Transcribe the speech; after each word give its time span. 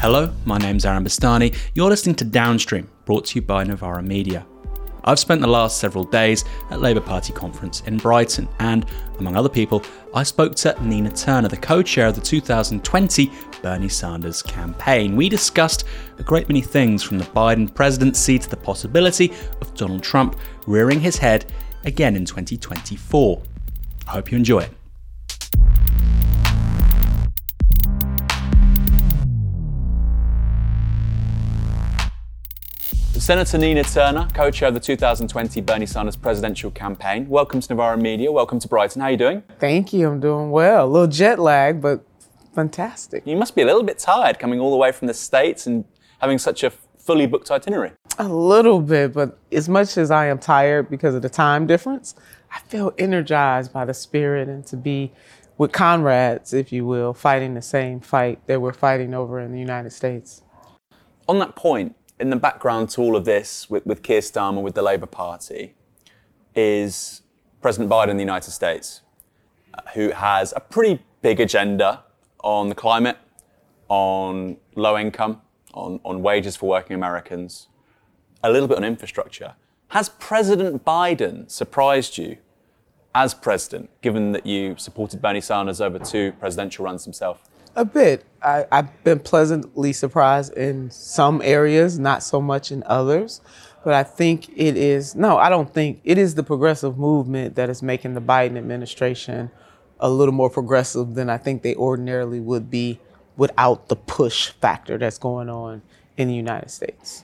Hello, 0.00 0.32
my 0.44 0.58
name's 0.58 0.86
Aaron 0.86 1.04
Bastani. 1.04 1.58
You're 1.74 1.88
listening 1.88 2.14
to 2.16 2.24
Downstream, 2.24 2.88
brought 3.04 3.24
to 3.26 3.34
you 3.34 3.42
by 3.42 3.64
Novara 3.64 4.00
Media. 4.00 4.46
I've 5.02 5.18
spent 5.18 5.40
the 5.40 5.48
last 5.48 5.78
several 5.78 6.04
days 6.04 6.44
at 6.70 6.80
Labour 6.80 7.00
Party 7.00 7.32
conference 7.32 7.80
in 7.80 7.96
Brighton, 7.96 8.48
and 8.60 8.86
among 9.18 9.34
other 9.34 9.48
people, 9.48 9.82
I 10.14 10.22
spoke 10.22 10.54
to 10.54 10.76
Nina 10.80 11.10
Turner, 11.10 11.48
the 11.48 11.56
co 11.56 11.82
chair 11.82 12.06
of 12.06 12.14
the 12.14 12.20
2020 12.20 13.32
Bernie 13.60 13.88
Sanders 13.88 14.40
campaign. 14.40 15.16
We 15.16 15.28
discussed 15.28 15.82
a 16.18 16.22
great 16.22 16.48
many 16.48 16.60
things 16.60 17.02
from 17.02 17.18
the 17.18 17.24
Biden 17.24 17.74
presidency 17.74 18.38
to 18.38 18.48
the 18.48 18.56
possibility 18.56 19.32
of 19.60 19.74
Donald 19.74 20.04
Trump 20.04 20.38
rearing 20.68 21.00
his 21.00 21.16
head 21.16 21.52
again 21.84 22.14
in 22.14 22.24
2024. 22.24 23.42
I 24.06 24.10
hope 24.12 24.30
you 24.30 24.38
enjoy 24.38 24.60
it. 24.60 24.77
Senator 33.28 33.58
Nina 33.58 33.84
Turner, 33.84 34.26
co-chair 34.32 34.68
of 34.68 34.74
the 34.74 34.80
2020 34.80 35.60
Bernie 35.60 35.84
Sanders 35.84 36.16
presidential 36.16 36.70
campaign. 36.70 37.28
Welcome 37.28 37.60
to 37.60 37.74
Novara 37.74 37.98
Media. 37.98 38.32
Welcome 38.32 38.58
to 38.58 38.66
Brighton. 38.66 39.02
How 39.02 39.08
are 39.08 39.10
you 39.10 39.18
doing? 39.18 39.42
Thank 39.58 39.92
you. 39.92 40.08
I'm 40.08 40.18
doing 40.18 40.50
well. 40.50 40.86
A 40.86 40.88
little 40.88 41.08
jet 41.08 41.38
lag, 41.38 41.82
but 41.82 42.06
fantastic. 42.54 43.26
You 43.26 43.36
must 43.36 43.54
be 43.54 43.60
a 43.60 43.66
little 43.66 43.82
bit 43.82 43.98
tired 43.98 44.38
coming 44.38 44.60
all 44.60 44.70
the 44.70 44.78
way 44.78 44.92
from 44.92 45.08
the 45.08 45.12
States 45.12 45.66
and 45.66 45.84
having 46.20 46.38
such 46.38 46.64
a 46.64 46.70
fully 46.70 47.26
booked 47.26 47.50
itinerary. 47.50 47.92
A 48.18 48.26
little 48.26 48.80
bit, 48.80 49.12
but 49.12 49.38
as 49.52 49.68
much 49.68 49.98
as 49.98 50.10
I 50.10 50.28
am 50.28 50.38
tired 50.38 50.88
because 50.88 51.14
of 51.14 51.20
the 51.20 51.28
time 51.28 51.66
difference, 51.66 52.14
I 52.50 52.60
feel 52.60 52.94
energized 52.96 53.74
by 53.74 53.84
the 53.84 53.92
spirit 53.92 54.48
and 54.48 54.64
to 54.68 54.76
be 54.78 55.12
with 55.58 55.70
comrades, 55.72 56.54
if 56.54 56.72
you 56.72 56.86
will, 56.86 57.12
fighting 57.12 57.52
the 57.52 57.60
same 57.60 58.00
fight 58.00 58.40
that 58.46 58.62
we're 58.62 58.72
fighting 58.72 59.12
over 59.12 59.38
in 59.38 59.52
the 59.52 59.60
United 59.60 59.90
States. 59.90 60.40
On 61.28 61.38
that 61.40 61.56
point, 61.56 61.94
in 62.20 62.30
the 62.30 62.36
background 62.36 62.90
to 62.90 63.00
all 63.00 63.16
of 63.16 63.24
this 63.24 63.70
with, 63.70 63.86
with 63.86 64.02
Keir 64.02 64.20
Starmer, 64.20 64.62
with 64.62 64.74
the 64.74 64.82
Labour 64.82 65.06
Party, 65.06 65.74
is 66.54 67.22
President 67.60 67.90
Biden 67.90 68.08
in 68.08 68.16
the 68.16 68.22
United 68.22 68.50
States, 68.50 69.02
uh, 69.74 69.82
who 69.94 70.10
has 70.10 70.52
a 70.56 70.60
pretty 70.60 71.02
big 71.22 71.40
agenda 71.40 72.04
on 72.42 72.68
the 72.68 72.74
climate, 72.74 73.18
on 73.88 74.56
low 74.74 74.98
income, 74.98 75.40
on, 75.74 76.00
on 76.04 76.22
wages 76.22 76.56
for 76.56 76.68
working 76.68 76.94
Americans, 76.94 77.68
a 78.42 78.50
little 78.50 78.68
bit 78.68 78.76
on 78.76 78.84
infrastructure. 78.84 79.54
Has 79.88 80.08
President 80.08 80.84
Biden 80.84 81.50
surprised 81.50 82.18
you 82.18 82.38
as 83.14 83.34
president, 83.34 83.90
given 84.02 84.32
that 84.32 84.46
you 84.46 84.76
supported 84.76 85.22
Bernie 85.22 85.40
Sanders 85.40 85.80
over 85.80 85.98
two 85.98 86.32
presidential 86.32 86.84
runs 86.84 87.04
himself? 87.04 87.48
A 87.78 87.84
bit. 87.84 88.24
I, 88.42 88.66
have 88.72 89.04
been 89.04 89.20
pleasantly 89.20 89.92
surprised 89.92 90.52
in 90.54 90.90
some 90.90 91.40
areas, 91.44 91.96
not 91.96 92.24
so 92.24 92.40
much 92.40 92.72
in 92.72 92.82
others. 92.86 93.40
But 93.84 93.94
I 93.94 94.02
think 94.02 94.48
it 94.56 94.76
is, 94.76 95.14
no, 95.14 95.38
I 95.38 95.48
don't 95.48 95.72
think 95.72 96.00
it 96.02 96.18
is 96.18 96.34
the 96.34 96.42
progressive 96.42 96.98
movement 96.98 97.54
that 97.54 97.70
is 97.70 97.80
making 97.80 98.14
the 98.14 98.20
Biden 98.20 98.58
administration 98.58 99.52
a 100.00 100.10
little 100.10 100.34
more 100.34 100.50
progressive 100.50 101.14
than 101.14 101.30
I 101.30 101.38
think 101.38 101.62
they 101.62 101.76
ordinarily 101.76 102.40
would 102.40 102.68
be 102.68 102.98
without 103.36 103.86
the 103.86 103.94
push 103.94 104.48
factor 104.48 104.98
that's 104.98 105.18
going 105.18 105.48
on 105.48 105.82
in 106.16 106.26
the 106.26 106.34
United 106.34 106.72
States. 106.72 107.22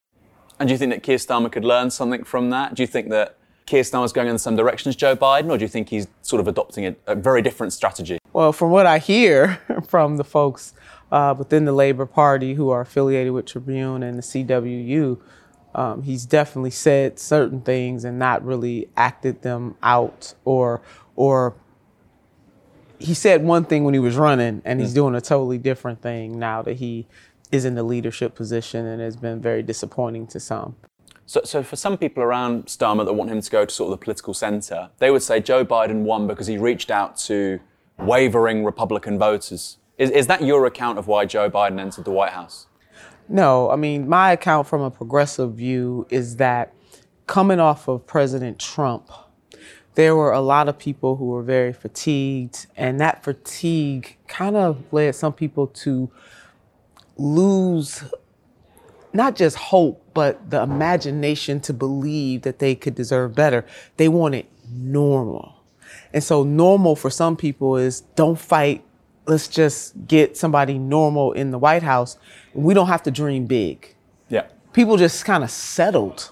And 0.60 0.68
do 0.68 0.72
you 0.72 0.78
think 0.78 0.92
that 0.92 1.02
Keir 1.02 1.16
Starmer 1.16 1.50
could 1.50 1.64
learn 1.64 1.90
something 1.90 2.22
from 2.22 2.50
that? 2.50 2.74
Do 2.74 2.84
you 2.84 2.86
think 2.86 3.08
that 3.08 3.38
Keir 3.66 3.82
Starmer's 3.82 4.12
going 4.12 4.28
in 4.28 4.34
the 4.34 4.38
same 4.38 4.54
direction 4.54 4.88
as 4.88 4.94
Joe 4.94 5.16
Biden, 5.16 5.50
or 5.50 5.58
do 5.58 5.64
you 5.64 5.68
think 5.68 5.88
he's 5.88 6.06
sort 6.22 6.38
of 6.38 6.46
adopting 6.46 6.86
a, 6.86 6.94
a 7.08 7.16
very 7.16 7.42
different 7.42 7.72
strategy? 7.72 8.18
Well, 8.34 8.52
from 8.52 8.70
what 8.70 8.84
I 8.84 8.98
hear 8.98 9.60
from 9.88 10.16
the 10.16 10.24
folks 10.24 10.74
uh, 11.10 11.34
within 11.38 11.64
the 11.64 11.72
Labor 11.72 12.04
Party 12.04 12.54
who 12.54 12.68
are 12.68 12.80
affiliated 12.80 13.32
with 13.32 13.46
Tribune 13.46 14.02
and 14.02 14.18
the 14.18 14.22
CWU, 14.22 15.20
um, 15.72 16.02
he's 16.02 16.26
definitely 16.26 16.72
said 16.72 17.20
certain 17.20 17.60
things 17.60 18.04
and 18.04 18.18
not 18.18 18.44
really 18.44 18.88
acted 18.96 19.42
them 19.42 19.76
out 19.82 20.34
or 20.44 20.82
or 21.16 21.54
he 22.98 23.14
said 23.14 23.44
one 23.44 23.64
thing 23.64 23.84
when 23.84 23.94
he 23.94 24.00
was 24.00 24.16
running 24.16 24.62
and 24.64 24.80
he's 24.80 24.92
mm. 24.92 24.96
doing 24.96 25.14
a 25.14 25.20
totally 25.20 25.58
different 25.58 26.02
thing 26.02 26.38
now 26.38 26.60
that 26.62 26.76
he 26.76 27.06
is 27.52 27.64
in 27.64 27.76
the 27.76 27.82
leadership 27.84 28.34
position 28.34 28.84
and 28.84 29.00
has 29.00 29.16
been 29.16 29.40
very 29.40 29.62
disappointing 29.62 30.26
to 30.26 30.40
some. 30.40 30.74
So, 31.26 31.40
so 31.44 31.62
for 31.62 31.76
some 31.76 31.96
people 31.98 32.22
around 32.22 32.66
Starmer 32.66 33.04
that 33.04 33.12
want 33.12 33.30
him 33.30 33.40
to 33.40 33.50
go 33.50 33.64
to 33.64 33.72
sort 33.72 33.92
of 33.92 33.98
the 33.98 34.04
political 34.04 34.34
centre, 34.34 34.90
they 34.98 35.10
would 35.10 35.22
say 35.22 35.40
Joe 35.40 35.64
Biden 35.64 36.02
won 36.02 36.26
because 36.26 36.46
he 36.46 36.56
reached 36.56 36.90
out 36.90 37.16
to 37.18 37.60
wavering 37.98 38.64
Republican 38.64 39.18
voters. 39.18 39.78
Is, 39.98 40.10
is 40.10 40.26
that 40.26 40.42
your 40.42 40.66
account 40.66 40.98
of 40.98 41.06
why 41.06 41.24
Joe 41.24 41.50
Biden 41.50 41.80
entered 41.80 42.04
the 42.04 42.10
White 42.10 42.32
House? 42.32 42.66
No, 43.28 43.70
I 43.70 43.76
mean, 43.76 44.08
my 44.08 44.32
account 44.32 44.66
from 44.66 44.82
a 44.82 44.90
progressive 44.90 45.54
view 45.54 46.06
is 46.10 46.36
that 46.36 46.74
coming 47.26 47.60
off 47.60 47.88
of 47.88 48.06
President 48.06 48.58
Trump, 48.58 49.10
there 49.94 50.16
were 50.16 50.32
a 50.32 50.40
lot 50.40 50.68
of 50.68 50.78
people 50.78 51.16
who 51.16 51.26
were 51.26 51.42
very 51.42 51.72
fatigued, 51.72 52.66
and 52.76 53.00
that 53.00 53.22
fatigue 53.22 54.16
kind 54.26 54.56
of 54.56 54.82
led 54.92 55.14
some 55.14 55.32
people 55.32 55.68
to 55.68 56.10
lose 57.16 58.04
not 59.14 59.36
just 59.36 59.56
hope, 59.56 60.04
but 60.12 60.50
the 60.50 60.60
imagination 60.60 61.60
to 61.60 61.72
believe 61.72 62.42
that 62.42 62.58
they 62.58 62.74
could 62.74 62.96
deserve 62.96 63.34
better. 63.34 63.64
They 63.96 64.08
wanted 64.08 64.46
normal. 64.68 65.53
And 66.14 66.22
so 66.22 66.44
normal 66.44 66.94
for 66.94 67.10
some 67.10 67.36
people 67.36 67.76
is 67.76 68.00
don't 68.14 68.38
fight. 68.38 68.84
Let's 69.26 69.48
just 69.48 70.06
get 70.06 70.36
somebody 70.36 70.78
normal 70.78 71.32
in 71.32 71.50
the 71.50 71.58
White 71.58 71.82
House. 71.82 72.16
We 72.54 72.72
don't 72.72 72.86
have 72.86 73.02
to 73.02 73.10
dream 73.10 73.46
big. 73.46 73.94
Yeah. 74.28 74.46
People 74.72 74.96
just 74.96 75.24
kind 75.24 75.42
of 75.42 75.50
settled. 75.50 76.30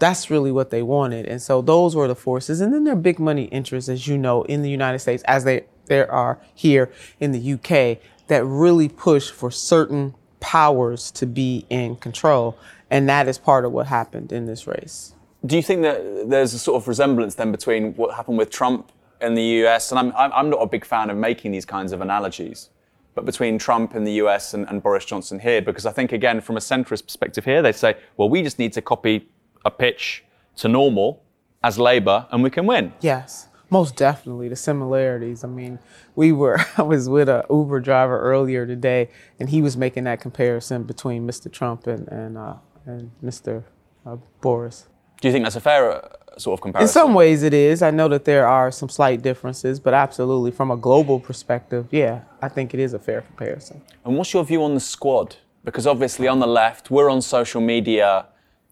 That's 0.00 0.30
really 0.30 0.50
what 0.50 0.70
they 0.70 0.82
wanted. 0.82 1.26
And 1.26 1.40
so 1.40 1.62
those 1.62 1.94
were 1.94 2.08
the 2.08 2.16
forces. 2.16 2.60
And 2.60 2.74
then 2.74 2.82
there 2.82 2.94
are 2.94 2.96
big 2.96 3.20
money 3.20 3.44
interests, 3.44 3.88
as 3.88 4.08
you 4.08 4.18
know, 4.18 4.42
in 4.42 4.62
the 4.62 4.70
United 4.70 4.98
States, 4.98 5.22
as 5.28 5.44
they 5.44 5.64
there 5.86 6.10
are 6.10 6.38
here 6.54 6.90
in 7.20 7.32
the 7.32 7.52
UK, 7.54 8.02
that 8.26 8.44
really 8.44 8.88
push 8.88 9.30
for 9.30 9.50
certain 9.50 10.14
powers 10.40 11.10
to 11.12 11.24
be 11.24 11.66
in 11.70 11.96
control. 11.96 12.58
And 12.90 13.08
that 13.08 13.28
is 13.28 13.38
part 13.38 13.64
of 13.64 13.72
what 13.72 13.86
happened 13.86 14.32
in 14.32 14.46
this 14.46 14.66
race. 14.66 15.14
Do 15.46 15.56
you 15.56 15.62
think 15.62 15.82
that 15.82 16.28
there's 16.28 16.52
a 16.52 16.58
sort 16.58 16.82
of 16.82 16.88
resemblance 16.88 17.36
then 17.36 17.52
between 17.52 17.94
what 17.94 18.14
happened 18.14 18.38
with 18.38 18.50
Trump 18.50 18.90
in 19.20 19.34
the 19.34 19.42
US, 19.64 19.92
and 19.92 19.98
I'm, 19.98 20.12
I'm 20.16 20.50
not 20.50 20.58
a 20.58 20.66
big 20.66 20.84
fan 20.84 21.10
of 21.10 21.16
making 21.16 21.52
these 21.52 21.64
kinds 21.64 21.92
of 21.92 22.00
analogies, 22.00 22.70
but 23.14 23.24
between 23.24 23.58
Trump 23.58 23.94
in 23.94 24.04
the 24.04 24.12
US 24.12 24.54
and, 24.54 24.68
and 24.68 24.82
Boris 24.82 25.04
Johnson 25.04 25.38
here, 25.38 25.62
because 25.62 25.86
I 25.86 25.92
think, 25.92 26.12
again, 26.12 26.40
from 26.40 26.56
a 26.56 26.60
centrist 26.60 27.04
perspective 27.04 27.44
here, 27.44 27.62
they 27.62 27.72
say, 27.72 27.96
well, 28.16 28.28
we 28.28 28.42
just 28.42 28.58
need 28.58 28.72
to 28.74 28.82
copy 28.82 29.28
a 29.64 29.70
pitch 29.70 30.24
to 30.56 30.68
normal 30.68 31.22
as 31.62 31.78
Labour 31.78 32.26
and 32.30 32.42
we 32.42 32.50
can 32.50 32.66
win. 32.66 32.92
Yes, 33.00 33.48
most 33.70 33.96
definitely. 33.96 34.48
The 34.48 34.56
similarities. 34.56 35.44
I 35.44 35.48
mean, 35.48 35.78
we 36.16 36.32
were, 36.32 36.58
I 36.76 36.82
was 36.82 37.08
with 37.08 37.28
a 37.28 37.44
Uber 37.48 37.80
driver 37.80 38.18
earlier 38.20 38.66
today, 38.66 39.08
and 39.38 39.48
he 39.50 39.62
was 39.62 39.76
making 39.76 40.04
that 40.04 40.20
comparison 40.20 40.82
between 40.82 41.26
Mr. 41.28 41.52
Trump 41.52 41.86
and, 41.86 42.08
and, 42.08 42.36
uh, 42.38 42.54
and 42.86 43.12
Mr. 43.22 43.64
Uh, 44.04 44.16
Boris. 44.40 44.88
Do 45.20 45.28
you 45.28 45.32
think 45.32 45.44
that's 45.44 45.56
a 45.56 45.60
fair 45.60 45.92
uh, 45.92 46.08
sort 46.38 46.58
of 46.58 46.62
comparison? 46.62 46.88
In 46.88 46.92
some 46.92 47.14
ways, 47.14 47.42
it 47.42 47.54
is. 47.54 47.82
I 47.82 47.90
know 47.90 48.08
that 48.08 48.24
there 48.24 48.46
are 48.46 48.70
some 48.70 48.88
slight 48.88 49.22
differences, 49.22 49.80
but 49.80 49.94
absolutely, 49.94 50.50
from 50.50 50.70
a 50.70 50.76
global 50.76 51.18
perspective, 51.18 51.86
yeah, 51.90 52.22
I 52.40 52.48
think 52.48 52.74
it 52.74 52.80
is 52.80 52.94
a 52.94 52.98
fair 52.98 53.22
comparison. 53.22 53.82
And 54.04 54.16
what's 54.16 54.32
your 54.32 54.44
view 54.44 54.62
on 54.62 54.74
the 54.74 54.80
squad? 54.80 55.36
Because 55.64 55.86
obviously, 55.86 56.28
on 56.28 56.38
the 56.38 56.46
left, 56.46 56.90
we're 56.90 57.10
on 57.10 57.20
social 57.20 57.60
media. 57.60 58.26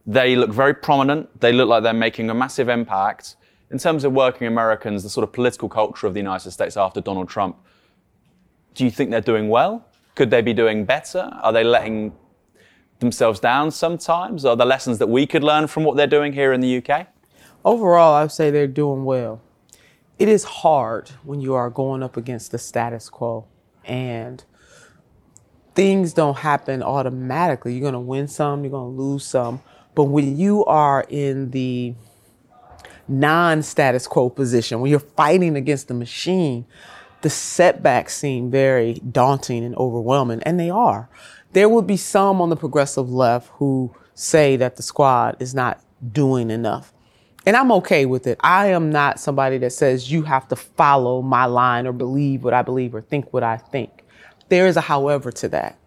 They 0.07 0.37
look 0.37 0.51
very 0.51 0.75
prominent. 0.75 1.41
They 1.41 1.53
look 1.53 1.69
like 1.69 1.83
they're 1.83 1.93
making 1.93 2.31
a 2.31 2.35
massive 2.35 2.69
impact. 2.69 3.37
In 3.73 3.79
terms 3.79 4.05
of 4.05 4.13
working 4.13 4.47
Americans, 4.47 5.03
the 5.03 5.11
sort 5.11 5.25
of 5.25 5.33
political 5.33 5.69
culture 5.69 6.07
of 6.07 6.15
the 6.15 6.21
United 6.21 6.53
States 6.53 6.77
after 6.77 7.01
Donald 7.01 7.29
Trump, 7.29 7.57
do 8.75 8.85
you 8.85 8.91
think 8.91 9.11
they're 9.11 9.21
doing 9.21 9.49
well? 9.49 9.85
Could 10.15 10.31
they 10.31 10.43
be 10.43 10.53
doing 10.53 10.85
better? 10.85 11.29
Are 11.43 11.53
they 11.53 11.65
letting 11.65 12.13
themselves 13.01 13.41
down 13.41 13.71
sometimes? 13.71 14.45
Are 14.45 14.57
there 14.57 14.67
lessons 14.67 14.99
that 14.99 15.09
we 15.09 15.27
could 15.27 15.45
learn 15.45 15.67
from 15.67 15.85
what 15.85 15.97
they're 15.97 16.07
doing 16.07 16.33
here 16.33 16.53
in 16.53 16.61
the 16.61 16.79
UK? 16.79 17.09
Overall, 17.65 18.15
I 18.15 18.23
would 18.23 18.33
say 18.33 18.51
they're 18.51 18.67
doing 18.67 19.05
well. 19.05 19.41
It 20.19 20.29
is 20.29 20.45
hard 20.45 21.11
when 21.25 21.41
you 21.41 21.55
are 21.55 21.69
going 21.69 22.03
up 22.03 22.17
against 22.17 22.51
the 22.53 22.59
status 22.59 23.09
quo 23.09 23.47
and 23.85 24.43
things 25.75 26.13
don't 26.15 26.39
happen 26.39 26.83
automatically. 26.83 27.75
You're 27.75 27.83
going 27.83 27.93
to 27.93 28.01
win 28.01 28.29
some, 28.29 28.65
you're 28.65 28.71
going 28.71 28.97
to 28.97 29.03
lose 29.03 29.25
some. 29.25 29.61
But 29.95 30.05
when 30.05 30.37
you 30.37 30.65
are 30.65 31.05
in 31.09 31.51
the 31.51 31.95
non 33.09 33.63
status 33.63 34.07
quo 34.07 34.31
position, 34.31 34.81
when 34.81 34.91
you're 34.91 35.01
fighting 35.01 35.57
against 35.57 35.89
the 35.89 35.95
machine, 35.95 36.67
the 37.23 37.31
setbacks 37.31 38.17
seem 38.17 38.51
very 38.51 38.95
daunting 38.95 39.65
and 39.65 39.75
overwhelming, 39.77 40.43
and 40.45 40.61
they 40.61 40.71
are 40.71 41.09
there 41.57 41.71
would 41.71 41.87
be 41.87 41.97
some 41.97 42.43
on 42.43 42.51
the 42.51 42.57
progressive 42.57 43.09
left 43.09 43.49
who 43.55 43.91
say 44.13 44.57
that 44.57 44.77
the 44.77 44.83
squad 44.83 45.39
is 45.41 45.55
not 45.55 45.81
doing 46.13 46.51
enough. 46.51 46.93
And 47.47 47.57
I'm 47.57 47.73
okay 47.73 48.05
with 48.05 48.27
it. 48.27 48.37
I 48.43 48.67
am 48.67 48.91
not 48.91 49.19
somebody 49.19 49.57
that 49.59 49.73
says 49.73 50.13
you 50.13 50.21
have 50.25 50.47
to 50.49 50.57
follow 50.57 51.23
my 51.23 51.47
line 51.47 51.87
or 51.87 51.93
believe 51.93 52.45
what 52.45 52.53
I 52.53 52.61
believe 52.61 52.95
or 52.95 53.01
think 53.01 53.33
what 53.33 53.43
I 53.43 53.57
think. 53.57 54.05
There 54.51 54.67
is 54.67 54.77
a 54.77 54.83
however 54.83 55.33
to 55.33 55.49
that. 55.49 55.79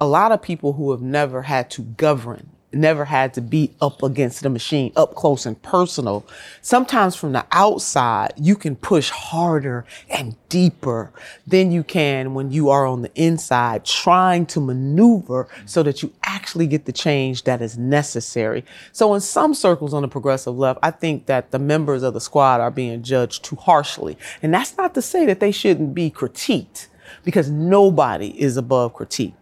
A 0.00 0.06
lot 0.06 0.32
of 0.32 0.40
people 0.40 0.72
who 0.72 0.90
have 0.90 1.02
never 1.02 1.42
had 1.42 1.70
to 1.72 1.82
govern 1.82 2.48
never 2.72 3.04
had 3.04 3.34
to 3.34 3.40
be 3.40 3.72
up 3.80 4.02
against 4.02 4.42
the 4.42 4.50
machine, 4.50 4.92
up 4.96 5.14
close 5.14 5.46
and 5.46 5.60
personal. 5.62 6.26
Sometimes 6.62 7.16
from 7.16 7.32
the 7.32 7.44
outside, 7.52 8.32
you 8.36 8.56
can 8.56 8.76
push 8.76 9.10
harder 9.10 9.84
and 10.08 10.36
deeper 10.48 11.12
than 11.46 11.72
you 11.72 11.82
can 11.82 12.34
when 12.34 12.50
you 12.50 12.70
are 12.70 12.86
on 12.86 13.02
the 13.02 13.10
inside 13.14 13.84
trying 13.84 14.46
to 14.46 14.60
maneuver 14.60 15.48
so 15.66 15.82
that 15.82 16.02
you 16.02 16.12
actually 16.24 16.66
get 16.66 16.84
the 16.84 16.92
change 16.92 17.44
that 17.44 17.62
is 17.62 17.76
necessary. 17.76 18.64
So 18.92 19.14
in 19.14 19.20
some 19.20 19.54
circles 19.54 19.94
on 19.94 20.02
the 20.02 20.08
progressive 20.08 20.56
left, 20.56 20.78
I 20.82 20.90
think 20.90 21.26
that 21.26 21.50
the 21.50 21.58
members 21.58 22.02
of 22.02 22.14
the 22.14 22.20
squad 22.20 22.60
are 22.60 22.70
being 22.70 23.02
judged 23.02 23.44
too 23.44 23.56
harshly. 23.56 24.16
And 24.42 24.52
that's 24.52 24.76
not 24.76 24.94
to 24.94 25.02
say 25.02 25.26
that 25.26 25.40
they 25.40 25.52
shouldn't 25.52 25.94
be 25.94 26.10
critiqued 26.10 26.86
because 27.24 27.50
nobody 27.50 28.40
is 28.40 28.56
above 28.56 28.94
critique. 28.94 29.34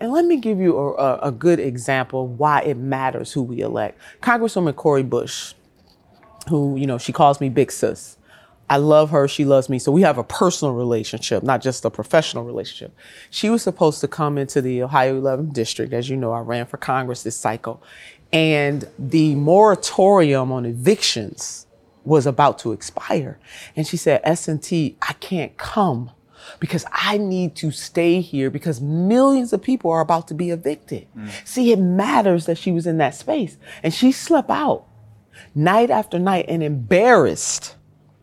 And 0.00 0.12
let 0.12 0.24
me 0.24 0.38
give 0.38 0.58
you 0.58 0.78
a, 0.78 1.18
a, 1.18 1.30
good 1.30 1.60
example 1.60 2.24
of 2.24 2.38
why 2.38 2.62
it 2.62 2.78
matters 2.78 3.32
who 3.32 3.42
we 3.42 3.60
elect. 3.60 4.00
Congresswoman 4.22 4.74
Cori 4.74 5.02
Bush, 5.02 5.52
who, 6.48 6.76
you 6.76 6.86
know, 6.86 6.96
she 6.96 7.12
calls 7.12 7.38
me 7.38 7.50
Big 7.50 7.70
Sis. 7.70 8.16
I 8.70 8.78
love 8.78 9.10
her. 9.10 9.28
She 9.28 9.44
loves 9.44 9.68
me. 9.68 9.78
So 9.78 9.92
we 9.92 10.02
have 10.02 10.16
a 10.16 10.24
personal 10.24 10.74
relationship, 10.74 11.42
not 11.42 11.60
just 11.60 11.84
a 11.84 11.90
professional 11.90 12.44
relationship. 12.44 12.96
She 13.28 13.50
was 13.50 13.62
supposed 13.62 14.00
to 14.00 14.08
come 14.08 14.38
into 14.38 14.62
the 14.62 14.82
Ohio 14.84 15.20
11th 15.20 15.52
district. 15.52 15.92
As 15.92 16.08
you 16.08 16.16
know, 16.16 16.32
I 16.32 16.40
ran 16.40 16.66
for 16.66 16.76
Congress 16.78 17.22
this 17.24 17.36
cycle. 17.36 17.82
And 18.32 18.88
the 18.96 19.34
moratorium 19.34 20.52
on 20.52 20.64
evictions 20.64 21.66
was 22.04 22.26
about 22.26 22.60
to 22.60 22.72
expire. 22.72 23.38
And 23.76 23.86
she 23.86 23.96
said, 23.96 24.20
S&T, 24.22 24.96
I 25.02 25.12
can't 25.14 25.56
come 25.58 26.12
because 26.58 26.84
I 26.92 27.18
need 27.18 27.56
to 27.56 27.70
stay 27.70 28.20
here 28.20 28.50
because 28.50 28.80
millions 28.80 29.52
of 29.52 29.62
people 29.62 29.90
are 29.90 30.00
about 30.00 30.28
to 30.28 30.34
be 30.34 30.50
evicted. 30.50 31.06
Mm. 31.16 31.30
See, 31.44 31.72
it 31.72 31.78
matters 31.78 32.46
that 32.46 32.58
she 32.58 32.72
was 32.72 32.86
in 32.86 32.98
that 32.98 33.14
space 33.14 33.56
and 33.82 33.92
she 33.92 34.12
slept 34.12 34.50
out 34.50 34.86
night 35.54 35.90
after 35.90 36.18
night 36.18 36.46
and 36.48 36.62
embarrassed, 36.62 37.76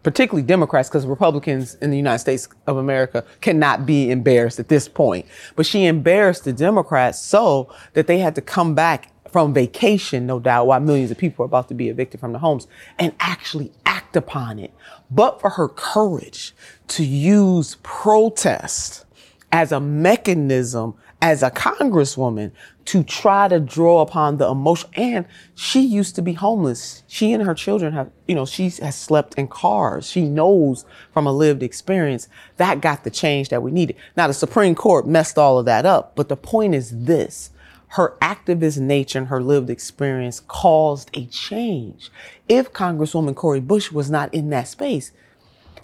particularly 0.04 0.46
Democrats, 0.46 0.90
because 0.90 1.06
Republicans 1.06 1.76
in 1.76 1.90
the 1.90 1.98
United 1.98 2.20
States 2.20 2.48
of 2.68 2.78
America 2.78 3.24
cannot 3.42 3.86
be 3.86 4.12
embarrassed 4.12 4.60
at 4.60 4.70
this 4.70 4.88
point. 4.88 5.26
But 5.56 5.66
she 5.66 5.86
embarrassed 5.86 6.46
the 6.46 6.54
Democrats 6.54 7.20
so 7.20 7.74
that 7.94 8.08
they 8.08 8.20
had 8.20 8.36
to 8.36 8.42
come 8.42 8.76
back 8.76 9.12
from 9.32 9.54
vacation, 9.54 10.26
no 10.26 10.40
doubt, 10.40 10.68
while 10.68 10.80
millions 10.80 11.12
of 11.12 11.18
people 11.18 11.44
are 11.44 11.48
about 11.48 11.68
to 11.70 11.74
be 11.74 11.90
evicted 11.90 12.20
from 12.20 12.32
their 12.32 12.40
homes 12.40 12.68
and 12.98 13.14
actually 13.20 13.72
act 13.86 14.16
upon 14.16 14.60
it. 14.60 14.74
But 15.10 15.42
for 15.42 15.52
her 15.52 15.68
courage 15.68 16.54
to 16.90 17.04
use 17.04 17.78
protest 17.84 19.06
as 19.52 19.72
a 19.72 19.80
mechanism 19.80 20.96
as 21.22 21.42
a 21.42 21.50
congresswoman 21.50 22.52
to 22.86 23.04
try 23.04 23.48
to 23.48 23.60
draw 23.60 24.02
upon 24.02 24.38
the 24.38 24.48
emotion. 24.48 24.90
And 24.94 25.26
she 25.56 25.82
used 25.82 26.16
to 26.16 26.22
be 26.22 26.34
homeless. 26.34 27.04
She 27.08 27.34
and 27.34 27.44
her 27.44 27.56
children 27.56 27.94
have, 27.94 28.12
you 28.28 28.36
know, 28.36 28.46
she 28.46 28.70
has 28.70 28.96
slept 28.96 29.36
in 29.36 29.48
cars. 29.48 30.10
She 30.10 30.28
knows 30.28 30.86
from 31.12 31.26
a 31.26 31.32
lived 31.32 31.64
experience 31.64 32.30
that 32.58 32.82
got 32.82 33.04
the 33.04 33.10
change 33.10 33.50
that 33.50 33.64
we 33.64 33.72
needed. 33.72 33.96
Now, 34.16 34.28
the 34.28 34.34
Supreme 34.34 34.76
Court 34.76 35.08
messed 35.08 35.38
all 35.38 35.58
of 35.58 35.66
that 35.66 35.86
up. 35.86 36.16
But 36.16 36.30
the 36.30 36.38
point 36.38 36.76
is 36.76 37.06
this 37.06 37.52
her 37.90 38.18
activist 38.22 38.80
nature 38.80 39.20
and 39.20 39.28
her 39.28 39.42
lived 39.42 39.70
experience 39.70 40.42
caused 40.42 41.10
a 41.14 41.26
change. 41.28 42.12
If 42.50 42.74
Congresswoman 42.74 43.36
Cori 43.36 43.62
Bush 43.62 43.92
was 43.92 44.12
not 44.12 44.34
in 44.34 44.50
that 44.50 44.68
space, 44.68 45.12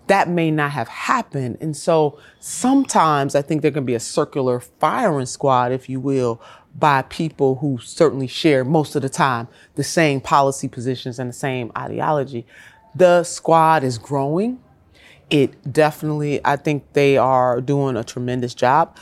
that 0.07 0.27
may 0.27 0.51
not 0.51 0.71
have 0.71 0.89
happened. 0.89 1.57
And 1.61 1.77
so 1.77 2.19
sometimes 2.39 3.35
I 3.35 3.41
think 3.41 3.61
there 3.61 3.71
can 3.71 3.85
be 3.85 3.95
a 3.95 4.01
circular 4.01 4.59
firing 4.59 5.25
squad, 5.25 5.71
if 5.71 5.87
you 5.87 5.99
will, 5.99 6.41
by 6.75 7.03
people 7.03 7.55
who 7.55 7.77
certainly 7.79 8.27
share 8.27 8.65
most 8.65 8.95
of 8.95 9.01
the 9.01 9.09
time 9.09 9.47
the 9.75 9.83
same 9.83 10.19
policy 10.19 10.67
positions 10.67 11.19
and 11.19 11.29
the 11.29 11.33
same 11.33 11.71
ideology. 11.77 12.45
The 12.95 13.23
squad 13.23 13.83
is 13.83 13.97
growing. 13.97 14.59
It 15.29 15.71
definitely, 15.71 16.41
I 16.43 16.57
think 16.57 16.91
they 16.93 17.17
are 17.17 17.61
doing 17.61 17.95
a 17.95 18.03
tremendous 18.03 18.53
job 18.53 18.97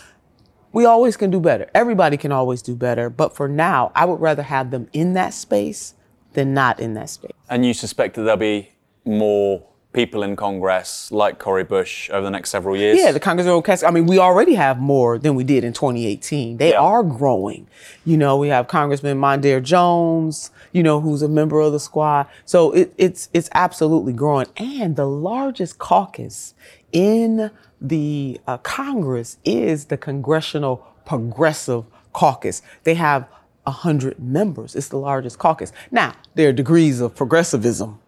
we 0.74 0.86
always 0.86 1.18
can 1.18 1.32
do 1.32 1.40
better. 1.40 1.70
Everybody 1.74 2.18
can 2.18 2.32
always 2.32 2.62
do 2.62 2.76
better. 2.76 3.10
But 3.10 3.36
for 3.36 3.48
now, 3.48 3.92
I 3.96 4.06
would 4.06 4.20
rather 4.20 4.44
have 4.44 4.72
them 4.72 4.88
in 4.94 5.14
that 5.14 5.34
space 5.34 5.94
than 6.34 6.54
not 6.54 6.80
in 6.80 6.94
that 6.94 7.10
space. 7.10 7.32
And 7.50 7.66
you 7.66 7.74
suspect 7.74 8.16
that 8.16 8.24
there'll 8.24 8.38
be 8.38 8.70
more 9.06 9.64
people 9.94 10.24
in 10.24 10.36
Congress 10.36 11.12
like 11.12 11.38
Cori 11.38 11.64
Bush 11.64 12.10
over 12.12 12.22
the 12.22 12.30
next 12.30 12.50
several 12.50 12.76
years? 12.76 12.98
Yeah, 12.98 13.12
the 13.12 13.20
Congress 13.20 13.48
will 13.48 13.62
cast. 13.62 13.84
I 13.84 13.92
mean, 13.92 14.06
we 14.06 14.20
already 14.20 14.54
have 14.54 14.80
more 14.80 15.18
than 15.18 15.36
we 15.36 15.44
did 15.44 15.64
in 15.64 15.74
2018. 15.74 16.58
They 16.58 16.72
yeah. 16.72 16.80
are 16.80 17.04
growing. 17.04 17.68
You 18.06 18.18
know, 18.18 18.38
we 18.38 18.48
have 18.50 18.68
Congressman 18.68 19.20
Mondaire 19.20 19.62
Jones, 19.62 20.52
you 20.72 20.84
know, 20.84 21.02
who's 21.02 21.22
a 21.22 21.28
member 21.28 21.60
of 21.60 21.72
the 21.74 21.80
squad. 21.80 22.28
So 22.46 22.72
it, 22.72 22.94
it's 22.98 23.30
it's 23.34 23.50
absolutely 23.54 24.14
growing. 24.14 24.48
And 24.58 24.96
the 24.96 25.08
largest 25.08 25.78
caucus 25.78 26.54
in 26.92 27.52
the 27.80 28.40
uh, 28.48 28.58
Congress 28.60 29.38
is 29.44 29.86
the 29.86 29.98
Congressional 29.98 30.86
Progressive 31.06 31.86
Caucus. 32.14 32.62
They 32.84 32.94
have 32.96 33.28
100 33.64 34.20
members. 34.20 34.76
It's 34.76 34.90
the 34.90 34.98
largest 34.98 35.40
caucus. 35.40 35.72
Now, 35.92 36.16
there 36.36 36.50
are 36.50 36.54
degrees 36.54 37.00
of 37.00 37.16
progressivism. 37.16 38.00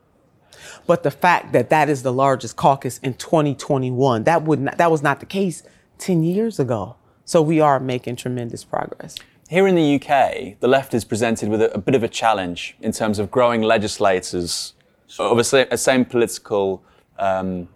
But 0.86 1.04
the 1.04 1.12
fact 1.12 1.54
that 1.54 1.70
that 1.70 1.90
is 1.90 2.04
the 2.04 2.14
largest 2.14 2.56
caucus 2.56 2.98
in 3.00 3.14
2021, 3.16 4.24
that 4.24 4.44
would 4.44 4.60
not, 4.60 4.78
that 4.78 4.92
was 4.92 5.02
not 5.02 5.20
the 5.20 5.26
case 5.26 5.64
10 6.00 6.24
years 6.24 6.60
ago. 6.60 6.96
So 7.26 7.42
we 7.42 7.60
are 7.60 7.80
making 7.80 8.18
tremendous 8.18 8.64
progress. 8.64 9.16
Here 9.50 9.68
in 9.68 9.76
the 9.76 9.96
UK, 9.96 10.60
the 10.60 10.68
left 10.68 10.94
is 10.94 11.06
presented 11.06 11.50
with 11.50 11.62
a, 11.62 11.74
a 11.74 11.78
bit 11.78 11.96
of 11.96 12.04
a 12.04 12.08
challenge 12.08 12.76
in 12.82 12.92
terms 12.92 13.20
of 13.20 13.32
growing 13.32 13.62
legislators 13.62 14.74
of 15.20 15.38
a, 15.38 15.68
a 15.72 15.78
same 15.78 16.06
political 16.06 16.84
um, 17.20 17.68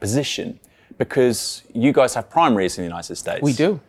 position 0.00 0.60
because 0.98 1.62
you 1.74 1.92
guys 1.92 2.14
have 2.14 2.30
primaries 2.30 2.78
in 2.78 2.82
the 2.82 2.88
United 2.88 3.16
States. 3.16 3.42
We 3.42 3.52
do. 3.52 3.80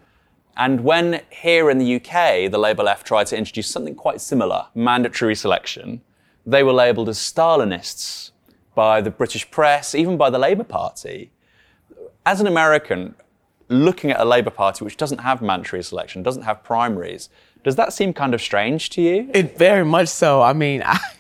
And 0.58 0.84
when 0.84 1.22
here 1.30 1.70
in 1.70 1.78
the 1.78 1.96
UK, 1.96 2.52
the 2.52 2.58
Labour 2.58 2.84
left 2.84 3.06
tried 3.06 3.28
to 3.28 3.38
introduce 3.38 3.68
something 3.68 3.94
quite 3.94 4.20
similar, 4.20 4.66
mandatory 4.74 5.36
selection, 5.36 6.02
they 6.46 6.64
were 6.64 6.74
labelled 6.74 7.10
as 7.10 7.18
Stalinists 7.20 8.32
by 8.74 9.02
the 9.02 9.12
British 9.12 9.50
press, 9.52 9.94
even 9.94 10.18
by 10.18 10.30
the 10.30 10.40
Labour 10.40 10.64
Party. 10.64 11.32
As 12.26 12.42
an 12.42 12.48
American, 12.48 13.16
looking 13.70 14.12
at 14.12 14.20
a 14.20 14.26
Labour 14.26 14.50
Party 14.50 14.84
which 14.84 14.98
doesn't 14.98 15.20
have 15.20 15.42
mandatory 15.42 15.84
selection, 15.84 16.24
doesn't 16.24 16.44
have 16.44 16.64
primaries, 16.64 17.30
does 17.64 17.76
that 17.76 17.94
seem 17.94 18.14
kind 18.14 18.34
of 18.34 18.42
strange 18.42 18.90
to 18.92 19.02
you? 19.02 19.30
It 19.34 19.58
very 19.58 19.86
much 19.86 20.08
so. 20.08 20.42
I 20.42 20.54
mean, 20.54 20.82
I, 20.86 20.98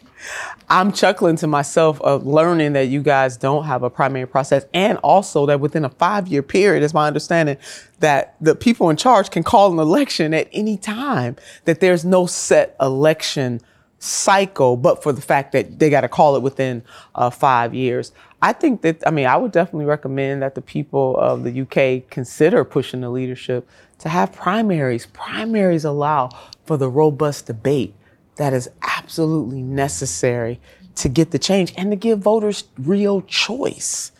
I'm 0.69 0.91
chuckling 0.91 1.38
to 1.38 1.48
myself 1.48 2.01
of 2.01 2.25
learning 2.25 2.74
that 2.74 2.88
you 2.88 3.01
guys 3.01 3.38
don't 3.38 3.65
have 3.65 3.84
a 3.84 3.89
primary 3.89 4.27
process 4.27 4.65
and 4.74 4.98
also 5.00 5.46
that 5.46 5.60
within 5.60 5.86
a 5.86 5.89
five 5.89 6.27
year 6.27 6.43
period, 6.43 6.84
is 6.84 6.93
my 6.93 7.07
understanding, 7.07 7.57
that 8.00 8.36
the 8.41 8.55
people 8.55 8.89
in 8.89 8.98
charge 8.98 9.31
can 9.31 9.43
call 9.43 9.72
an 9.72 9.79
election 9.79 10.34
at 10.34 10.50
any 10.51 10.77
time, 10.77 11.36
that 11.65 11.79
there's 11.79 12.03
no 12.03 12.25
set 12.25 12.75
election 12.81 13.62
cycle, 14.00 14.77
but 14.77 15.01
for 15.01 15.12
the 15.12 15.22
fact 15.22 15.51
that 15.53 15.79
they 15.79 15.89
got 15.89 16.01
to 16.01 16.10
call 16.10 16.36
it 16.36 16.41
within 16.41 16.84
uh, 17.15 17.29
five 17.29 17.74
years. 17.74 18.12
I 18.41 18.53
think 18.53 18.81
that, 18.84 19.01
I 19.07 19.12
mean, 19.12 19.25
I 19.25 19.36
would 19.38 19.51
definitely 19.51 19.86
recommend 19.86 20.41
that 20.43 20.53
the 20.53 20.62
people 20.62 21.17
of 21.17 21.43
the 21.43 21.62
UK 21.62 22.07
consider 22.10 22.63
pushing 22.63 23.01
the 23.01 23.10
leadership 23.10 23.67
to 24.00 24.10
have 24.10 24.31
primaries. 24.34 25.07
Primaries 25.07 25.84
allow 25.84 26.29
for 26.65 26.77
the 26.77 26.89
robust 26.89 27.48
debate 27.48 27.96
that 28.38 28.53
is 28.53 28.70
absolutely 28.82 29.62
necessary 29.62 30.60
to 30.96 31.10
get 31.10 31.32
the 31.32 31.39
change 31.39 31.74
and 31.77 31.91
to 31.91 31.96
give 31.96 32.20
voters 32.20 32.65
real 32.77 33.22
choice. 33.22 34.12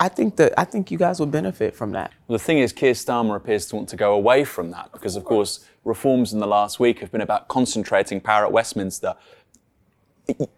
I 0.00 0.08
think 0.08 0.36
that 0.36 0.52
I 0.58 0.64
think 0.64 0.90
you 0.90 0.98
guys 0.98 1.20
would 1.20 1.30
benefit 1.30 1.76
from 1.76 1.92
that. 1.92 2.12
Well, 2.26 2.38
the 2.38 2.42
thing 2.42 2.58
is, 2.58 2.72
Keir 2.72 2.92
Starmer 2.92 3.36
appears 3.36 3.66
to 3.66 3.76
want 3.76 3.88
to 3.90 3.96
go 3.96 4.14
away 4.14 4.44
from 4.44 4.70
that 4.72 4.90
because, 4.92 5.14
of 5.14 5.24
course, 5.24 5.64
reforms 5.84 6.32
in 6.32 6.40
the 6.40 6.46
last 6.46 6.80
week 6.80 7.00
have 7.00 7.12
been 7.12 7.20
about 7.20 7.48
concentrating 7.48 8.20
power 8.20 8.44
at 8.44 8.52
Westminster. 8.52 9.14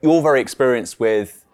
You're 0.02 0.22
very 0.22 0.40
experienced 0.40 0.98
with 0.98 1.44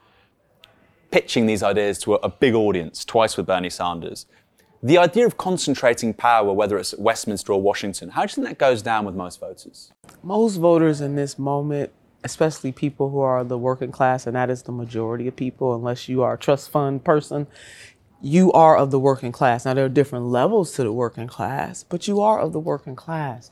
pitching 1.10 1.46
these 1.46 1.62
ideas 1.62 1.98
to 2.00 2.14
a, 2.14 2.18
a 2.22 2.28
big 2.28 2.54
audience, 2.54 3.04
twice 3.04 3.36
with 3.36 3.46
Bernie 3.46 3.70
Sanders. 3.70 4.26
The 4.82 4.96
idea 4.96 5.26
of 5.26 5.36
concentrating 5.36 6.14
power, 6.14 6.54
whether 6.54 6.78
it's 6.78 6.94
at 6.94 7.00
Westminster 7.00 7.52
or 7.52 7.60
Washington, 7.60 8.08
how 8.10 8.22
do 8.24 8.30
you 8.30 8.34
think 8.36 8.48
that 8.48 8.58
goes 8.58 8.80
down 8.80 9.04
with 9.04 9.14
most 9.14 9.38
voters? 9.38 9.92
Most 10.22 10.56
voters 10.56 11.02
in 11.02 11.16
this 11.16 11.38
moment, 11.38 11.92
especially 12.24 12.72
people 12.72 13.10
who 13.10 13.20
are 13.20 13.44
the 13.44 13.58
working 13.58 13.92
class, 13.92 14.26
and 14.26 14.34
that 14.34 14.48
is 14.48 14.62
the 14.62 14.72
majority 14.72 15.28
of 15.28 15.36
people, 15.36 15.74
unless 15.74 16.08
you 16.08 16.22
are 16.22 16.32
a 16.32 16.38
trust 16.38 16.70
fund 16.70 17.04
person, 17.04 17.46
you 18.22 18.50
are 18.52 18.74
of 18.74 18.90
the 18.90 18.98
working 18.98 19.32
class. 19.32 19.66
Now, 19.66 19.74
there 19.74 19.84
are 19.84 19.90
different 19.90 20.26
levels 20.26 20.72
to 20.72 20.82
the 20.82 20.92
working 20.92 21.26
class, 21.26 21.84
but 21.84 22.08
you 22.08 22.22
are 22.22 22.40
of 22.40 22.54
the 22.54 22.60
working 22.60 22.96
class. 22.96 23.50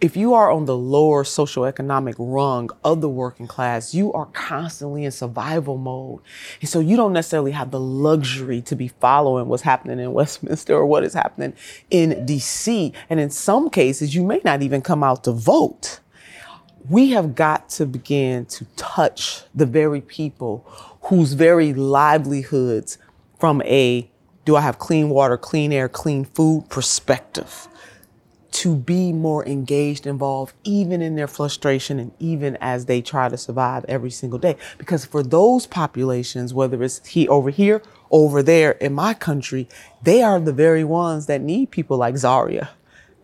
If 0.00 0.16
you 0.16 0.34
are 0.34 0.50
on 0.50 0.66
the 0.66 0.76
lower 0.76 1.24
socioeconomic 1.24 2.16
rung 2.18 2.68
of 2.84 3.00
the 3.00 3.08
working 3.08 3.46
class, 3.46 3.94
you 3.94 4.12
are 4.12 4.26
constantly 4.26 5.04
in 5.04 5.10
survival 5.10 5.78
mode. 5.78 6.20
And 6.60 6.68
so 6.68 6.80
you 6.80 6.96
don't 6.96 7.14
necessarily 7.14 7.52
have 7.52 7.70
the 7.70 7.80
luxury 7.80 8.60
to 8.62 8.76
be 8.76 8.88
following 8.88 9.48
what's 9.48 9.62
happening 9.62 9.98
in 9.98 10.12
Westminster 10.14 10.74
or 10.74 10.84
what 10.84 11.02
is 11.02 11.14
happening 11.14 11.54
in 11.90 12.26
DC. 12.26 12.92
And 13.08 13.18
in 13.18 13.30
some 13.30 13.70
cases, 13.70 14.14
you 14.14 14.22
may 14.22 14.40
not 14.44 14.62
even 14.62 14.82
come 14.82 15.02
out 15.02 15.24
to 15.24 15.32
vote. 15.32 16.00
We 16.90 17.10
have 17.10 17.34
got 17.34 17.70
to 17.70 17.86
begin 17.86 18.44
to 18.46 18.66
touch 18.76 19.42
the 19.54 19.66
very 19.66 20.00
people 20.00 20.64
whose 21.02 21.32
very 21.32 21.72
livelihoods 21.72 22.98
from 23.38 23.62
a 23.62 24.10
do 24.44 24.54
I 24.54 24.60
have 24.60 24.78
clean 24.78 25.08
water, 25.08 25.36
clean 25.36 25.72
air, 25.72 25.88
clean 25.88 26.24
food 26.24 26.68
perspective 26.68 27.66
to 28.56 28.74
be 28.74 29.12
more 29.12 29.46
engaged, 29.46 30.06
involved, 30.06 30.54
even 30.64 31.02
in 31.02 31.14
their 31.14 31.28
frustration 31.28 31.98
and 31.98 32.10
even 32.18 32.56
as 32.58 32.86
they 32.86 33.02
try 33.02 33.28
to 33.28 33.36
survive 33.36 33.84
every 33.86 34.10
single 34.10 34.38
day. 34.38 34.56
Because 34.78 35.04
for 35.04 35.22
those 35.22 35.66
populations, 35.66 36.54
whether 36.54 36.82
it's 36.82 37.04
he 37.06 37.28
over 37.28 37.50
here, 37.50 37.82
over 38.10 38.42
there 38.42 38.70
in 38.72 38.94
my 38.94 39.12
country, 39.12 39.68
they 40.02 40.22
are 40.22 40.40
the 40.40 40.54
very 40.54 40.84
ones 40.84 41.26
that 41.26 41.42
need 41.42 41.70
people 41.70 41.98
like 41.98 42.16
Zarah 42.16 42.70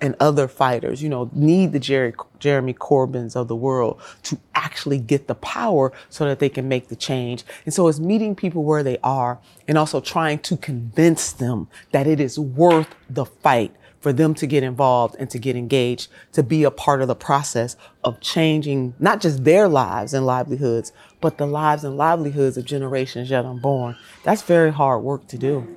and 0.03 0.15
other 0.21 0.49
fighters, 0.49 1.03
you 1.03 1.09
know, 1.09 1.31
need 1.33 1.73
the 1.73 1.81
Jerry, 1.81 2.13
Jeremy 2.39 2.75
Corbyns 2.75 3.35
of 3.35 3.49
the 3.49 3.57
world 3.57 4.03
to 4.25 4.39
actually 4.55 4.99
get 4.99 5.29
the 5.29 5.35
power 5.37 5.93
so 6.11 6.27
that 6.27 6.41
they 6.41 6.51
can 6.51 6.69
make 6.69 6.89
the 6.89 6.97
change. 6.97 7.43
And 7.65 7.73
so 7.73 7.89
it's 7.89 8.01
meeting 8.01 8.35
people 8.35 8.65
where 8.65 8.83
they 8.83 8.99
are 9.03 9.39
and 9.67 9.79
also 9.79 10.03
trying 10.03 10.41
to 10.41 10.59
convince 10.59 11.33
them 11.33 11.69
that 11.93 12.07
it 12.07 12.21
is 12.21 12.39
worth 12.39 12.95
the 13.09 13.25
fight 13.25 13.75
for 14.03 14.13
them 14.13 14.35
to 14.35 14.49
get 14.49 14.65
involved 14.65 15.15
and 15.21 15.31
to 15.31 15.39
get 15.39 15.55
engaged, 15.55 16.11
to 16.33 16.43
be 16.43 16.65
a 16.65 16.73
part 16.73 17.01
of 17.01 17.07
the 17.07 17.15
process 17.15 17.77
of 18.03 18.19
changing 18.21 18.95
not 18.99 19.21
just 19.21 19.45
their 19.45 19.69
lives 19.69 20.13
and 20.13 20.27
livelihoods, 20.27 20.93
but 21.21 21.39
the 21.39 21.47
lives 21.47 21.85
and 21.85 21.97
livelihoods 21.97 22.57
of 22.57 22.65
generations 22.65 23.31
yet 23.31 23.45
unborn. 23.45 23.97
That's 24.25 24.43
very 24.43 24.73
hard 24.73 25.05
work 25.05 25.29
to 25.29 25.39
do. 25.39 25.77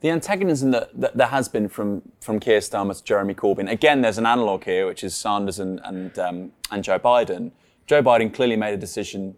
The 0.00 0.08
antagonism 0.08 0.70
that, 0.70 0.98
that 0.98 1.18
there 1.18 1.26
has 1.26 1.48
been 1.50 1.68
from, 1.68 2.00
from 2.22 2.40
Keir 2.40 2.60
Starmer 2.60 2.96
to 2.96 3.04
Jeremy 3.04 3.34
Corbyn, 3.34 3.70
again, 3.70 4.00
there's 4.00 4.18
an 4.18 4.26
analogue 4.26 4.64
here, 4.64 4.86
which 4.86 5.04
is 5.04 5.14
Sanders 5.14 5.58
and, 5.58 5.78
and, 5.84 6.18
um, 6.18 6.52
and 6.70 6.82
Joe 6.82 6.98
Biden. 6.98 7.52
Joe 7.86 8.02
Biden 8.02 8.32
clearly 8.32 8.56
made 8.56 8.72
a 8.72 8.78
decision 8.78 9.36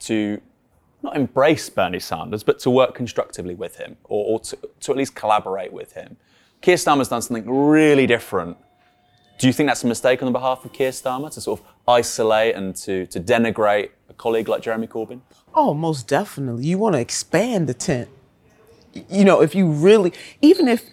to 0.00 0.40
not 1.02 1.16
embrace 1.16 1.68
Bernie 1.68 2.00
Sanders, 2.00 2.42
but 2.42 2.58
to 2.60 2.70
work 2.70 2.94
constructively 2.94 3.54
with 3.54 3.76
him 3.76 3.96
or, 4.04 4.24
or 4.24 4.40
to, 4.40 4.58
to 4.80 4.92
at 4.92 4.96
least 4.96 5.14
collaborate 5.14 5.72
with 5.72 5.92
him. 5.92 6.16
Keir 6.62 6.76
Starmer's 6.76 7.08
done 7.08 7.20
something 7.20 7.50
really 7.50 8.06
different. 8.06 8.56
Do 9.38 9.48
you 9.48 9.52
think 9.52 9.68
that's 9.68 9.82
a 9.82 9.88
mistake 9.88 10.22
on 10.22 10.26
the 10.26 10.32
behalf 10.32 10.64
of 10.64 10.72
Keir 10.72 10.90
Starmer 10.90 11.30
to 11.32 11.40
sort 11.40 11.60
of 11.60 11.66
isolate 11.88 12.54
and 12.54 12.76
to, 12.76 13.06
to 13.06 13.18
denigrate 13.20 13.90
a 14.08 14.14
colleague 14.14 14.48
like 14.48 14.62
Jeremy 14.62 14.86
Corbyn? 14.86 15.20
Oh, 15.54 15.74
most 15.74 16.06
definitely. 16.06 16.64
You 16.64 16.78
want 16.78 16.94
to 16.94 17.00
expand 17.00 17.68
the 17.68 17.74
tent. 17.74 18.08
You 19.10 19.24
know, 19.24 19.42
if 19.42 19.54
you 19.54 19.66
really, 19.66 20.12
even 20.40 20.68
if 20.68 20.88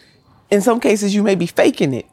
in 0.49 0.61
some 0.61 0.79
cases 0.79 1.13
you 1.13 1.21
may 1.21 1.35
be 1.35 1.45
faking 1.45 1.93
it, 1.93 2.07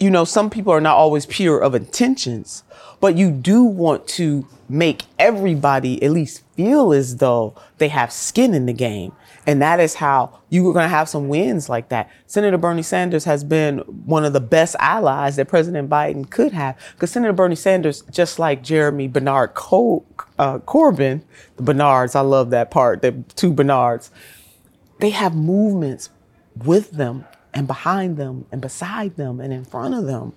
you 0.00 0.10
know, 0.10 0.24
some 0.24 0.48
people 0.48 0.72
are 0.72 0.80
not 0.80 0.96
always 0.96 1.26
pure 1.26 1.58
of 1.58 1.74
intentions, 1.74 2.62
but 3.00 3.18
you 3.18 3.30
do 3.30 3.64
want 3.64 4.06
to 4.08 4.46
make 4.68 5.02
everybody 5.18 6.02
at 6.02 6.12
least 6.12 6.42
feel 6.54 6.92
as 6.92 7.16
though 7.16 7.54
they 7.78 7.88
have 7.88 8.12
skin 8.12 8.54
in 8.54 8.66
the 8.66 8.72
game. 8.72 9.12
And 9.48 9.62
that 9.62 9.80
is 9.80 9.94
how 9.94 10.40
you 10.50 10.68
are 10.68 10.74
going 10.74 10.84
to 10.84 10.90
have 10.90 11.08
some 11.08 11.28
wins 11.28 11.70
like 11.70 11.88
that. 11.88 12.10
Senator 12.26 12.58
Bernie 12.58 12.82
Sanders 12.82 13.24
has 13.24 13.42
been 13.42 13.78
one 13.78 14.26
of 14.26 14.34
the 14.34 14.42
best 14.42 14.76
allies 14.78 15.36
that 15.36 15.48
President 15.48 15.88
Biden 15.88 16.28
could 16.28 16.52
have. 16.52 16.76
Because 16.92 17.12
Senator 17.12 17.32
Bernie 17.32 17.56
Sanders, 17.56 18.02
just 18.10 18.38
like 18.38 18.62
Jeremy 18.62 19.08
Bernard 19.08 19.54
Col- 19.54 20.04
uh, 20.38 20.58
Corbyn, 20.58 21.22
the 21.56 21.62
Bernards, 21.62 22.14
I 22.14 22.20
love 22.20 22.50
that 22.50 22.70
part, 22.70 23.00
the 23.00 23.12
two 23.36 23.54
Bernards, 23.54 24.10
they 25.00 25.10
have 25.10 25.34
movements 25.34 26.10
with 26.54 26.90
them 26.90 27.24
and 27.54 27.66
behind 27.66 28.18
them 28.18 28.44
and 28.52 28.60
beside 28.60 29.16
them 29.16 29.40
and 29.40 29.50
in 29.50 29.64
front 29.64 29.94
of 29.94 30.04
them. 30.04 30.34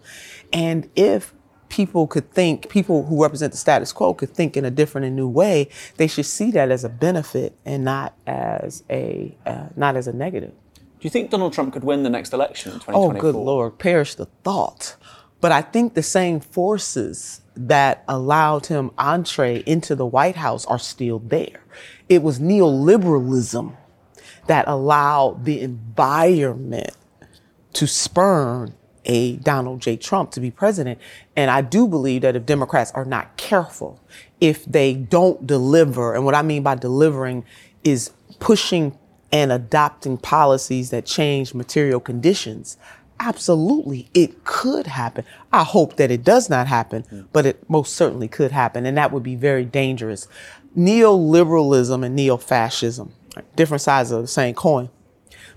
And 0.53 0.89
if 0.95 1.33
people 1.71 2.05
could 2.05 2.29
think, 2.31 2.69
people 2.69 3.05
who 3.05 3.23
represent 3.23 3.53
the 3.53 3.57
status 3.57 3.93
quo 3.93 4.13
could 4.13 4.29
think 4.29 4.57
in 4.57 4.65
a 4.65 4.69
different 4.69 5.07
and 5.07 5.15
new 5.15 5.27
way, 5.27 5.69
they 5.95 6.05
should 6.05 6.25
see 6.25 6.51
that 6.51 6.69
as 6.69 6.83
a 6.83 6.89
benefit 6.89 7.57
and 7.65 7.85
not 7.85 8.13
as 8.27 8.83
a 8.89 9.35
uh, 9.45 9.67
not 9.75 9.95
as 9.95 10.05
a 10.05 10.13
negative. 10.13 10.51
Do 10.75 11.07
you 11.07 11.09
think 11.09 11.31
Donald 11.31 11.53
Trump 11.53 11.73
could 11.73 11.83
win 11.83 12.03
the 12.03 12.09
next 12.09 12.33
election 12.33 12.73
in 12.73 12.79
2024? 12.79 13.17
Oh, 13.17 13.19
good 13.19 13.39
Lord, 13.39 13.79
perish 13.79 14.15
the 14.15 14.27
thought. 14.43 14.97
But 15.39 15.51
I 15.51 15.61
think 15.61 15.95
the 15.95 16.03
same 16.03 16.39
forces 16.39 17.41
that 17.55 18.03
allowed 18.07 18.67
him 18.67 18.91
entree 18.97 19.63
into 19.65 19.95
the 19.95 20.05
White 20.05 20.35
House 20.35 20.65
are 20.65 20.77
still 20.77 21.19
there. 21.19 21.63
It 22.09 22.21
was 22.21 22.39
neoliberalism 22.39 23.75
that 24.47 24.67
allowed 24.67 25.45
the 25.45 25.61
environment 25.61 26.91
to 27.73 27.87
spurn 27.87 28.75
a 29.05 29.37
Donald 29.37 29.81
J. 29.81 29.97
Trump 29.97 30.31
to 30.31 30.39
be 30.39 30.51
president. 30.51 30.99
And 31.35 31.49
I 31.49 31.61
do 31.61 31.87
believe 31.87 32.21
that 32.21 32.35
if 32.35 32.45
Democrats 32.45 32.91
are 32.93 33.05
not 33.05 33.37
careful, 33.37 33.99
if 34.39 34.65
they 34.65 34.93
don't 34.93 35.45
deliver, 35.45 36.13
and 36.13 36.25
what 36.25 36.35
I 36.35 36.41
mean 36.41 36.63
by 36.63 36.75
delivering 36.75 37.45
is 37.83 38.11
pushing 38.39 38.97
and 39.31 39.51
adopting 39.51 40.17
policies 40.17 40.89
that 40.89 41.05
change 41.05 41.53
material 41.53 41.99
conditions, 41.99 42.77
absolutely 43.19 44.09
it 44.13 44.43
could 44.43 44.87
happen. 44.87 45.23
I 45.53 45.63
hope 45.63 45.95
that 45.97 46.11
it 46.11 46.23
does 46.23 46.49
not 46.49 46.67
happen, 46.67 47.27
but 47.31 47.45
it 47.45 47.69
most 47.69 47.95
certainly 47.95 48.27
could 48.27 48.51
happen. 48.51 48.85
And 48.85 48.97
that 48.97 49.11
would 49.11 49.23
be 49.23 49.35
very 49.35 49.63
dangerous. 49.63 50.27
Neoliberalism 50.77 52.05
and 52.05 52.15
neo 52.15 52.37
fascism, 52.37 53.13
different 53.55 53.81
sides 53.81 54.11
of 54.11 54.21
the 54.21 54.27
same 54.27 54.55
coin 54.55 54.89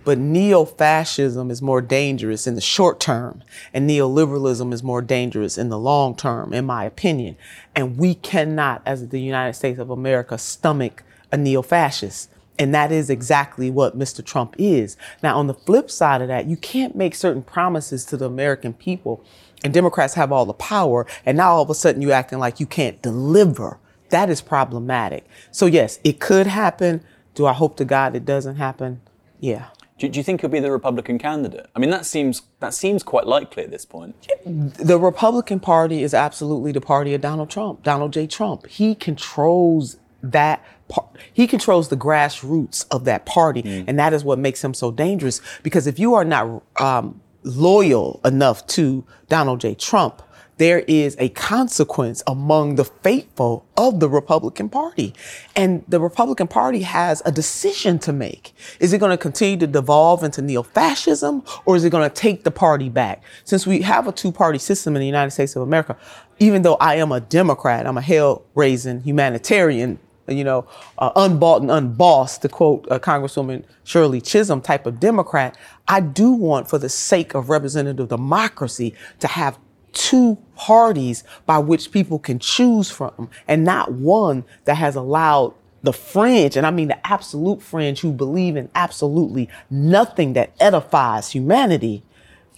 but 0.05 0.19
neo 0.19 0.65
fascism 0.65 1.51
is 1.51 1.63
more 1.63 1.81
dangerous 1.81 2.47
in 2.47 2.55
the 2.55 2.61
short 2.61 3.01
term, 3.01 3.43
and 3.73 3.89
neoliberalism 3.89 4.73
is 4.73 4.83
more 4.83 5.03
dangerous 5.03 5.57
in 5.57 5.71
the 5.71 5.79
long 5.79 6.15
term, 6.15 6.53
in 6.53 6.67
my 6.67 6.85
opinion. 6.85 7.37
And 7.75 7.97
we 7.97 8.15
cannot, 8.15 8.83
as 8.85 9.09
the 9.09 9.21
United 9.21 9.55
States 9.55 9.79
of 9.79 9.91
America, 9.91 10.39
stomach 10.39 11.03
a 11.33 11.37
neo 11.37 11.63
fascist. 11.63 12.31
And 12.59 12.73
that 12.75 12.93
is 12.93 13.11
exactly 13.11 13.71
what 13.71 13.99
Mr. 13.99 14.25
Trump 14.25 14.55
is. 14.59 14.97
Now, 15.23 15.37
on 15.39 15.49
the 15.49 15.55
flip 15.55 15.91
side 15.91 16.23
of 16.23 16.29
that, 16.29 16.47
you 16.47 16.57
can't 16.57 16.95
make 16.95 17.15
certain 17.15 17.43
promises 17.43 18.05
to 18.07 18.17
the 18.17 18.27
American 18.27 18.75
people, 18.75 19.25
and 19.65 19.75
Democrats 19.75 20.15
have 20.15 20.31
all 20.31 20.47
the 20.47 20.53
power, 20.53 21.07
and 21.27 21.37
now 21.37 21.53
all 21.53 21.63
of 21.63 21.71
a 21.71 21.75
sudden 21.75 22.03
you're 22.03 22.13
acting 22.13 22.39
like 22.39 22.61
you 22.61 22.67
can't 22.67 23.03
deliver. 23.03 23.79
That 24.11 24.31
is 24.31 24.41
problematic. 24.41 25.27
So, 25.51 25.67
yes, 25.67 25.99
it 26.05 26.21
could 26.21 26.47
happen. 26.47 27.03
Do 27.35 27.47
I 27.47 27.53
hope 27.53 27.77
to 27.79 27.85
God 27.85 28.15
it 28.15 28.25
doesn't 28.25 28.57
happen? 28.57 29.01
Yeah. 29.41 29.67
Do, 29.99 30.09
do, 30.09 30.19
you 30.19 30.25
think 30.25 30.41
he'll 30.41 30.51
be 30.51 30.59
the 30.61 30.73
Republican 30.73 31.19
candidate? 31.19 31.67
I 31.77 31.79
mean, 31.79 31.91
that 31.91 32.05
seems 32.05 32.43
that 32.59 32.75
seems 32.75 33.03
quite 33.03 33.27
likely 33.27 33.63
at 33.63 33.71
this 33.71 33.85
point. 33.85 34.17
The 34.45 34.99
Republican 34.99 35.61
Party 35.61 36.03
is 36.03 36.13
absolutely 36.13 36.73
the 36.73 36.81
party 36.81 37.15
of 37.15 37.21
Donald 37.21 37.49
Trump, 37.49 37.85
Donald 37.85 38.13
J. 38.13 38.27
Trump. 38.27 38.67
He 38.67 38.95
controls 38.95 39.97
that. 40.23 40.65
Part, 40.89 41.17
he 41.33 41.47
controls 41.47 41.89
the 41.89 41.97
grassroots 41.97 42.85
of 42.91 43.05
that 43.05 43.25
party, 43.25 43.63
mm. 43.63 43.85
and 43.87 43.99
that 43.99 44.13
is 44.13 44.23
what 44.23 44.39
makes 44.39 44.63
him 44.63 44.75
so 44.75 44.91
dangerous. 44.91 45.41
Because 45.63 45.87
if 45.87 45.99
you 45.99 46.13
are 46.15 46.25
not 46.25 46.63
um, 46.79 47.23
loyal 47.43 48.21
enough 48.25 48.67
to 48.67 49.05
Donald 49.29 49.61
J. 49.61 49.75
Trump, 49.75 50.23
there 50.57 50.81
is 50.81 51.17
a 51.19 51.29
consequence 51.31 52.23
among 52.27 52.77
the 52.77 52.85
faithful 52.85 53.67
of 53.77 54.01
the 54.01 54.09
Republican 54.09 54.69
Party. 54.69 55.15
And 55.57 55.85
the 55.89 56.01
Republican 56.01 56.47
Party 56.47 56.83
has 56.83 57.23
a 57.25 57.33
decision 57.33 57.99
to 58.01 58.13
make. 58.13 58.55
Is 58.79 58.93
it 58.93 58.99
going 58.99 59.11
to 59.11 59.19
continue 59.19 59.57
to 59.59 59.67
devolve 59.67 60.23
into 60.23 60.43
neo-fascism 60.43 61.43
or 61.65 61.77
is 61.77 61.85
it 61.85 61.91
going 61.91 62.09
to 62.09 62.15
take 62.15 62.45
the 62.45 62.51
party 62.51 62.89
back? 62.89 63.23
Since 63.45 63.67
we 63.67 63.83
have 63.83 64.07
a 64.07 64.13
two-party 64.13 64.59
system 64.59 64.95
in 64.97 65.01
the 65.01 65.07
United 65.07 65.33
States 65.33 65.57
of 65.57 65.63
America, 65.63 65.97
even 66.39 66.63
though 66.63 66.77
I 66.77 66.97
am 66.97 67.13
a 67.13 67.21
Democrat, 67.21 67.87
I'm 67.87 67.99
a 67.99 68.03
hell-raising 68.03 69.03
humanitarian, 69.03 69.99
you 70.27 70.45
know, 70.45 70.67
uh, 70.99 71.11
unbought 71.17 71.63
and 71.63 71.71
unbossed, 71.71 72.43
to 72.43 72.49
quote 72.49 72.87
uh, 72.91 72.99
Congresswoman 72.99 73.65
Shirley 73.85 74.21
Chisholm 74.21 74.61
type 74.61 74.87
of 74.87 74.99
Democrat, 74.99 75.57
I 75.87 76.01
do 76.01 76.33
want, 76.33 76.69
for 76.69 76.79
the 76.79 76.89
sake 76.89 77.35
of 77.35 77.51
representative 77.51 78.09
democracy, 78.09 78.95
to 79.21 79.27
have 79.29 79.59
two 79.95 80.37
parties 80.57 81.25
by 81.47 81.59
which 81.59 81.91
people 81.91 82.19
can 82.19 82.39
choose 82.39 82.91
from 82.91 83.31
and 83.49 83.65
not 83.65 83.93
one 83.93 84.45
that 84.65 84.77
has 84.77 84.97
allowed 84.97 85.55
the 85.83 85.93
fringe, 85.93 86.57
and 86.57 86.67
I 86.67 86.71
mean 86.71 86.89
the 86.89 87.07
absolute 87.07 87.63
fringe 87.63 88.01
who 88.01 88.11
believe 88.11 88.57
in 88.57 88.71
absolutely 88.75 89.51
nothing 89.69 90.33
that 90.33 90.53
edifies 90.59 91.31
humanity. 91.31 92.03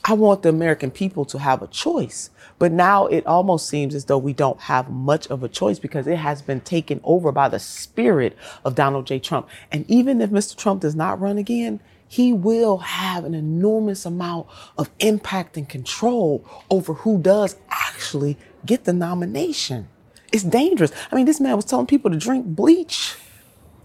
I 0.04 0.12
want 0.12 0.42
the 0.42 0.48
American 0.48 0.92
people 0.92 1.24
to 1.26 1.38
have 1.40 1.60
a 1.60 1.66
choice. 1.66 2.30
But 2.58 2.72
now 2.72 3.06
it 3.06 3.26
almost 3.26 3.68
seems 3.68 3.94
as 3.94 4.04
though 4.04 4.18
we 4.18 4.32
don't 4.32 4.60
have 4.60 4.88
much 4.88 5.26
of 5.26 5.42
a 5.42 5.48
choice 5.48 5.80
because 5.80 6.06
it 6.06 6.18
has 6.18 6.40
been 6.40 6.60
taken 6.60 7.00
over 7.02 7.32
by 7.32 7.48
the 7.48 7.58
spirit 7.58 8.36
of 8.64 8.76
Donald 8.76 9.06
J. 9.06 9.18
Trump. 9.18 9.48
And 9.72 9.84
even 9.90 10.20
if 10.20 10.30
Mr. 10.30 10.56
Trump 10.56 10.80
does 10.80 10.94
not 10.94 11.20
run 11.20 11.36
again, 11.36 11.80
he 12.08 12.32
will 12.32 12.78
have 12.78 13.24
an 13.24 13.34
enormous 13.34 14.06
amount 14.06 14.46
of 14.78 14.90
impact 15.00 15.56
and 15.56 15.68
control 15.68 16.44
over 16.70 16.94
who 16.94 17.18
does 17.18 17.56
actually 17.70 18.36
get 18.64 18.84
the 18.84 18.92
nomination. 18.92 19.88
It's 20.32 20.42
dangerous. 20.42 20.92
I 21.10 21.16
mean, 21.16 21.26
this 21.26 21.40
man 21.40 21.56
was 21.56 21.64
telling 21.64 21.86
people 21.86 22.10
to 22.10 22.16
drink 22.16 22.46
bleach, 22.46 23.16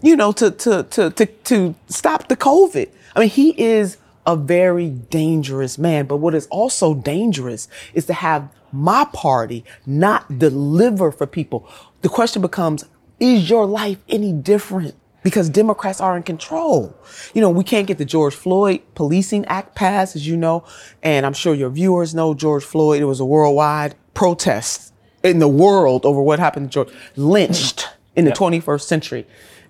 you 0.02 0.16
know, 0.16 0.32
to 0.32 0.50
to 0.50 0.82
to 0.82 1.10
to, 1.10 1.26
to 1.26 1.74
stop 1.88 2.28
the 2.28 2.36
COVID. 2.36 2.90
I 3.14 3.20
mean, 3.20 3.28
he 3.28 3.60
is 3.60 3.98
a 4.26 4.36
very 4.36 4.88
dangerous 4.90 5.78
man. 5.78 6.06
But 6.06 6.18
what 6.18 6.34
is 6.34 6.46
also 6.48 6.94
dangerous 6.94 7.68
is 7.94 8.06
to 8.06 8.14
have 8.14 8.48
my 8.72 9.06
party 9.12 9.64
not 9.86 10.38
deliver 10.38 11.12
for 11.12 11.26
people. 11.26 11.68
The 12.02 12.08
question 12.08 12.42
becomes, 12.42 12.84
is 13.20 13.50
your 13.50 13.66
life 13.66 13.98
any 14.08 14.32
different? 14.32 14.94
Because 15.22 15.48
Democrats 15.48 16.00
are 16.00 16.16
in 16.16 16.24
control. 16.24 16.96
You 17.32 17.40
know, 17.40 17.50
we 17.50 17.62
can't 17.62 17.86
get 17.86 17.98
the 17.98 18.04
George 18.04 18.34
Floyd 18.34 18.82
Policing 18.94 19.44
Act 19.46 19.74
passed, 19.74 20.16
as 20.16 20.26
you 20.26 20.36
know, 20.36 20.64
and 21.02 21.24
I'm 21.24 21.32
sure 21.32 21.54
your 21.54 21.70
viewers 21.70 22.14
know 22.14 22.34
George 22.34 22.64
Floyd. 22.64 23.00
It 23.00 23.04
was 23.04 23.20
a 23.20 23.24
worldwide 23.24 23.94
protest 24.14 24.92
in 25.22 25.38
the 25.38 25.48
world 25.48 26.04
over 26.04 26.20
what 26.20 26.38
happened 26.38 26.72
to 26.72 26.84
George, 26.84 26.94
lynched 27.16 27.88
in 28.16 28.24
the 28.24 28.30
yep. 28.30 28.38
21st 28.38 28.82
century. 28.82 29.26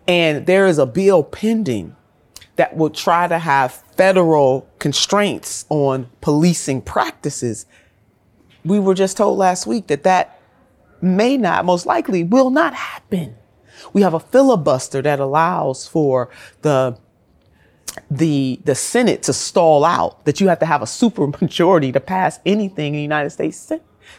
And 0.09 0.47
there 0.47 0.67
is 0.67 0.79
a 0.79 0.87
bill 0.87 1.23
pending 1.23 1.97
that 2.57 2.77
will 2.77 2.91
try 2.91 3.29
to 3.29 3.39
have 3.39 3.73
federal 3.97 4.69
constraints 4.79 5.65
on 5.69 6.09
policing 6.21 6.83
practices. 6.83 7.67
We 8.65 8.79
were 8.79 8.95
just 8.95 9.17
told 9.17 9.39
last 9.39 9.67
week 9.67 9.87
that 9.89 10.03
that 10.03 10.41
may 11.01 11.37
not, 11.37 11.65
most 11.65 11.87
likely, 11.87 12.25
will 12.25 12.51
not 12.51 12.75
happen. 12.75 13.37
We 13.93 14.03
have 14.03 14.15
a 14.15 14.21
filibuster 14.21 15.03
that 15.03 15.21
allows 15.21 15.87
for 15.87 16.31
the 16.63 16.99
the 18.11 18.61
the 18.65 18.75
Senate 18.75 19.23
to 19.25 19.33
stall 19.33 19.85
out, 19.85 20.25
that 20.25 20.41
you 20.41 20.49
have 20.49 20.59
to 20.61 20.67
have 20.67 20.83
a 20.83 20.87
super 20.87 21.27
majority 21.41 21.93
to 21.93 22.01
pass 22.01 22.41
anything 22.47 22.95
in 22.95 22.99
the 22.99 23.03
United 23.03 23.31
States 23.31 23.73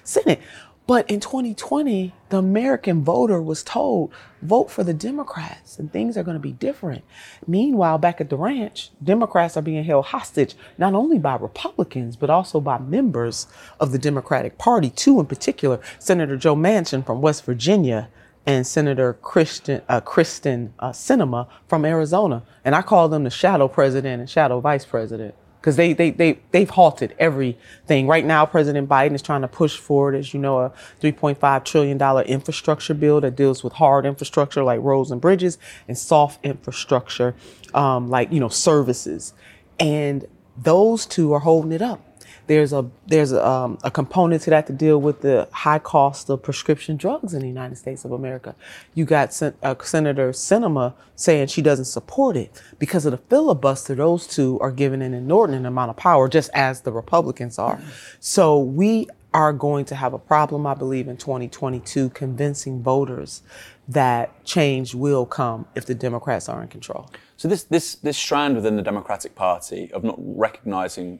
Senate. 0.03 0.41
But 0.85 1.09
in 1.09 1.21
2020, 1.21 2.13
the 2.27 2.37
American 2.37 3.05
voter 3.05 3.41
was 3.41 3.63
told, 3.63 4.11
vote 4.41 4.69
for 4.69 4.83
the 4.83 4.93
Democrats 4.93 5.79
and 5.79 5.89
things 5.89 6.17
are 6.17 6.23
going 6.23 6.35
to 6.35 6.41
be 6.41 6.51
different. 6.51 7.05
Meanwhile, 7.47 7.99
back 7.99 8.19
at 8.19 8.29
the 8.29 8.35
ranch, 8.35 8.91
Democrats 9.01 9.55
are 9.55 9.61
being 9.61 9.85
held 9.85 10.07
hostage, 10.07 10.55
not 10.77 10.93
only 10.93 11.19
by 11.19 11.37
Republicans, 11.37 12.17
but 12.17 12.29
also 12.29 12.59
by 12.59 12.79
members 12.79 13.47
of 13.79 13.93
the 13.93 13.97
Democratic 13.97 14.57
Party, 14.57 14.89
two 14.89 15.21
in 15.21 15.25
particular, 15.25 15.79
Senator 15.99 16.35
Joe 16.35 16.55
Manchin 16.55 17.05
from 17.05 17.21
West 17.21 17.45
Virginia 17.45 18.09
and 18.45 18.67
Senator 18.67 19.13
Christian, 19.13 19.81
uh, 19.87 20.01
Kyrsten 20.01 20.71
uh, 20.79 20.89
Sinema 20.89 21.47
from 21.67 21.85
Arizona. 21.85 22.43
And 22.65 22.75
I 22.75 22.81
call 22.81 23.09
them 23.09 23.23
the 23.23 23.29
shadow 23.29 23.67
president 23.67 24.19
and 24.19 24.29
shadow 24.29 24.59
vice 24.59 24.85
president 24.85 25.35
because 25.63 25.77
they, 25.77 25.93
they, 25.93 26.11
they, 26.11 26.39
they've 26.51 26.69
halted 26.69 27.15
everything. 27.17 28.05
Right 28.05 28.25
now, 28.25 28.45
President 28.45 28.89
Biden 28.89 29.13
is 29.13 29.21
trying 29.21 29.43
to 29.43 29.47
push 29.47 29.77
forward, 29.77 30.13
as 30.13 30.33
you 30.33 30.39
know, 30.41 30.59
a 30.59 30.73
$3.5 31.01 31.63
trillion 31.63 32.25
infrastructure 32.25 32.93
bill 32.93 33.21
that 33.21 33.37
deals 33.37 33.63
with 33.63 33.71
hard 33.71 34.05
infrastructure 34.05 34.61
like 34.61 34.81
roads 34.81 35.09
and 35.09 35.21
bridges 35.21 35.57
and 35.87 35.97
soft 35.97 36.43
infrastructure 36.43 37.33
um, 37.73 38.09
like, 38.09 38.29
you 38.29 38.41
know, 38.41 38.49
services. 38.49 39.33
And 39.79 40.25
those 40.57 41.05
two 41.05 41.31
are 41.31 41.39
holding 41.39 41.71
it 41.71 41.81
up. 41.81 42.12
There's 42.47 42.73
a 42.73 42.89
there's 43.07 43.31
a, 43.31 43.45
um, 43.47 43.77
a 43.83 43.91
component 43.91 44.41
to 44.43 44.49
that 44.49 44.67
to 44.67 44.73
deal 44.73 44.99
with 44.99 45.21
the 45.21 45.47
high 45.51 45.79
cost 45.79 46.29
of 46.29 46.43
prescription 46.43 46.97
drugs 46.97 47.33
in 47.33 47.41
the 47.41 47.47
United 47.47 47.77
States 47.77 48.03
of 48.05 48.11
America. 48.11 48.55
You 48.93 49.05
got 49.05 49.33
Sen- 49.33 49.55
uh, 49.63 49.75
Senator 49.81 50.31
Sinema 50.31 50.93
saying 51.15 51.47
she 51.47 51.61
doesn't 51.61 51.85
support 51.85 52.35
it 52.35 52.61
because 52.79 53.05
of 53.05 53.11
the 53.11 53.17
filibuster. 53.17 53.95
Those 53.95 54.27
two 54.27 54.59
are 54.59 54.71
given 54.71 55.01
an 55.01 55.13
inordinate 55.13 55.65
amount 55.65 55.91
of 55.91 55.97
power, 55.97 56.27
just 56.27 56.49
as 56.53 56.81
the 56.81 56.91
Republicans 56.91 57.57
are. 57.57 57.79
So 58.19 58.59
we 58.59 59.07
are 59.33 59.53
going 59.53 59.85
to 59.85 59.95
have 59.95 60.13
a 60.13 60.19
problem, 60.19 60.67
I 60.67 60.73
believe, 60.73 61.07
in 61.07 61.17
2022, 61.17 62.09
convincing 62.09 62.83
voters 62.83 63.41
that 63.87 64.43
change 64.45 64.95
will 64.95 65.25
come 65.25 65.65
if 65.75 65.85
the 65.85 65.95
Democrats 65.95 66.47
are 66.47 66.61
in 66.61 66.67
control. 66.67 67.09
So 67.35 67.47
this 67.47 67.63
this 67.63 67.95
this 67.95 68.17
strand 68.17 68.55
within 68.55 68.75
the 68.75 68.81
Democratic 68.81 69.35
Party 69.35 69.91
of 69.91 70.03
not 70.03 70.15
recognizing 70.17 71.19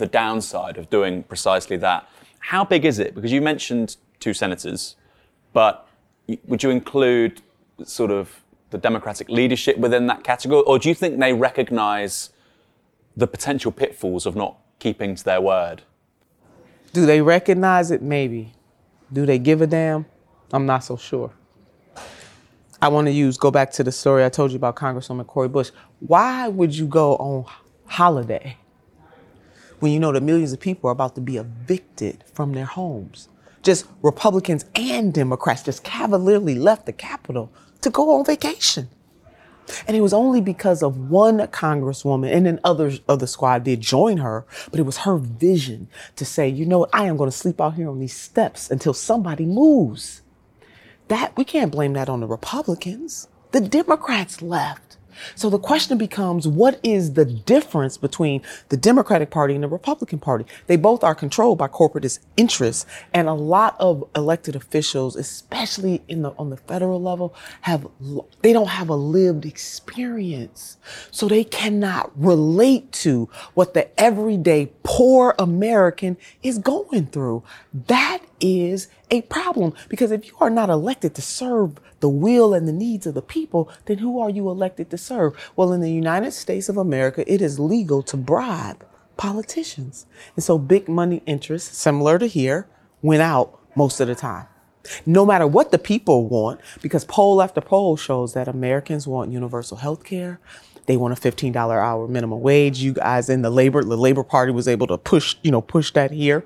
the 0.00 0.06
downside 0.06 0.76
of 0.76 0.90
doing 0.90 1.22
precisely 1.22 1.76
that. 1.76 2.08
How 2.40 2.64
big 2.64 2.84
is 2.84 2.98
it? 2.98 3.14
Because 3.14 3.30
you 3.30 3.40
mentioned 3.40 3.96
two 4.18 4.34
senators, 4.34 4.96
but 5.52 5.86
would 6.46 6.62
you 6.62 6.70
include 6.70 7.42
sort 7.84 8.10
of 8.10 8.42
the 8.70 8.78
Democratic 8.78 9.28
leadership 9.28 9.76
within 9.78 10.06
that 10.08 10.24
category, 10.24 10.62
or 10.66 10.78
do 10.78 10.88
you 10.88 10.94
think 10.94 11.18
they 11.18 11.32
recognize 11.32 12.30
the 13.16 13.26
potential 13.26 13.72
pitfalls 13.72 14.26
of 14.26 14.34
not 14.36 14.58
keeping 14.78 15.14
to 15.14 15.24
their 15.24 15.40
word? 15.40 15.82
Do 16.92 17.06
they 17.06 17.20
recognize 17.20 17.90
it? 17.90 18.02
Maybe. 18.02 18.52
Do 19.12 19.26
they 19.26 19.38
give 19.38 19.60
a 19.60 19.66
damn? 19.66 20.06
I'm 20.52 20.66
not 20.66 20.84
so 20.84 20.96
sure. 20.96 21.32
I 22.82 22.88
want 22.88 23.06
to 23.08 23.12
use, 23.12 23.36
go 23.36 23.50
back 23.50 23.70
to 23.72 23.84
the 23.84 23.92
story 23.92 24.24
I 24.24 24.30
told 24.30 24.52
you 24.52 24.56
about 24.56 24.76
Congresswoman 24.76 25.26
Cori 25.26 25.48
Bush. 25.48 25.70
Why 26.00 26.48
would 26.48 26.74
you 26.74 26.86
go 26.86 27.16
on 27.16 27.44
holiday 27.86 28.56
when 29.80 29.92
you 29.92 29.98
know 29.98 30.12
that 30.12 30.22
millions 30.22 30.52
of 30.52 30.60
people 30.60 30.88
are 30.88 30.92
about 30.92 31.14
to 31.16 31.20
be 31.20 31.36
evicted 31.36 32.24
from 32.32 32.52
their 32.52 32.64
homes. 32.64 33.28
Just 33.62 33.86
Republicans 34.02 34.64
and 34.74 35.12
Democrats 35.12 35.64
just 35.64 35.84
cavalierly 35.84 36.54
left 36.54 36.86
the 36.86 36.92
Capitol 36.92 37.52
to 37.82 37.90
go 37.90 38.14
on 38.14 38.24
vacation. 38.24 38.88
And 39.86 39.96
it 39.96 40.00
was 40.00 40.12
only 40.12 40.40
because 40.40 40.82
of 40.82 41.10
one 41.10 41.38
congresswoman, 41.48 42.32
and 42.32 42.46
then 42.46 42.60
others 42.64 43.00
of 43.08 43.20
the 43.20 43.26
squad 43.26 43.64
did 43.64 43.80
join 43.80 44.18
her, 44.18 44.44
but 44.70 44.80
it 44.80 44.86
was 44.86 44.98
her 44.98 45.16
vision 45.16 45.88
to 46.16 46.24
say, 46.24 46.48
you 46.48 46.66
know 46.66 46.80
what, 46.80 46.90
I 46.92 47.04
am 47.04 47.16
going 47.16 47.30
to 47.30 47.36
sleep 47.36 47.60
out 47.60 47.74
here 47.74 47.88
on 47.88 48.00
these 48.00 48.16
steps 48.16 48.70
until 48.70 48.94
somebody 48.94 49.46
moves. 49.46 50.22
That 51.08 51.36
we 51.36 51.44
can't 51.44 51.72
blame 51.72 51.92
that 51.94 52.08
on 52.08 52.20
the 52.20 52.26
Republicans. 52.26 53.28
The 53.52 53.60
Democrats 53.60 54.42
left. 54.42 54.89
So 55.34 55.50
the 55.50 55.58
question 55.58 55.98
becomes, 55.98 56.46
what 56.46 56.80
is 56.82 57.14
the 57.14 57.24
difference 57.24 57.96
between 57.96 58.42
the 58.68 58.76
Democratic 58.76 59.30
Party 59.30 59.54
and 59.54 59.62
the 59.62 59.68
Republican 59.68 60.18
Party? 60.18 60.44
They 60.66 60.76
both 60.76 61.04
are 61.04 61.14
controlled 61.14 61.58
by 61.58 61.68
corporatist 61.68 62.20
interests. 62.36 62.86
And 63.12 63.28
a 63.28 63.34
lot 63.34 63.76
of 63.78 64.08
elected 64.14 64.56
officials, 64.56 65.16
especially 65.16 66.02
in 66.08 66.22
the, 66.22 66.30
on 66.38 66.50
the 66.50 66.56
federal 66.56 67.00
level, 67.00 67.34
have, 67.62 67.86
they 68.42 68.52
don't 68.52 68.68
have 68.68 68.88
a 68.88 68.94
lived 68.94 69.44
experience. 69.44 70.76
So 71.10 71.28
they 71.28 71.44
cannot 71.44 72.10
relate 72.16 72.92
to 72.92 73.28
what 73.54 73.74
the 73.74 74.00
everyday 74.00 74.72
poor 74.82 75.34
American 75.38 76.16
is 76.42 76.58
going 76.58 77.06
through. 77.06 77.42
That 77.86 78.20
is 78.40 78.88
a 79.10 79.22
problem 79.22 79.74
because 79.88 80.10
if 80.10 80.26
you 80.26 80.34
are 80.40 80.50
not 80.50 80.70
elected 80.70 81.14
to 81.16 81.22
serve 81.22 81.78
the 82.00 82.08
will 82.08 82.54
and 82.54 82.66
the 82.66 82.72
needs 82.72 83.06
of 83.06 83.14
the 83.14 83.22
people, 83.22 83.70
then 83.86 83.98
who 83.98 84.20
are 84.20 84.30
you 84.30 84.48
elected 84.48 84.90
to 84.90 84.98
serve? 84.98 85.52
Well, 85.56 85.72
in 85.72 85.80
the 85.80 85.90
United 85.90 86.32
States 86.32 86.68
of 86.68 86.76
America, 86.76 87.30
it 87.32 87.42
is 87.42 87.58
legal 87.58 88.02
to 88.04 88.16
bribe 88.16 88.84
politicians. 89.16 90.06
And 90.34 90.44
so 90.44 90.58
big 90.58 90.88
money 90.88 91.22
interests, 91.26 91.76
similar 91.76 92.18
to 92.18 92.26
here, 92.26 92.68
went 93.02 93.22
out 93.22 93.60
most 93.76 94.00
of 94.00 94.08
the 94.08 94.14
time. 94.14 94.46
No 95.04 95.26
matter 95.26 95.46
what 95.46 95.72
the 95.72 95.78
people 95.78 96.26
want, 96.26 96.60
because 96.80 97.04
poll 97.04 97.42
after 97.42 97.60
poll 97.60 97.96
shows 97.96 98.32
that 98.32 98.48
Americans 98.48 99.06
want 99.06 99.30
universal 99.30 99.76
health 99.76 100.04
care. 100.04 100.40
They 100.86 100.96
want 100.96 101.16
a 101.16 101.20
$15 101.20 101.54
hour 101.54 102.08
minimum 102.08 102.40
wage. 102.40 102.78
You 102.78 102.94
guys 102.94 103.28
in 103.28 103.42
the 103.42 103.50
labor, 103.50 103.84
the 103.84 103.96
Labor 103.96 104.24
Party 104.24 104.52
was 104.52 104.66
able 104.66 104.86
to 104.86 104.96
push, 104.96 105.36
you 105.42 105.50
know, 105.50 105.60
push 105.60 105.92
that 105.92 106.10
here 106.10 106.44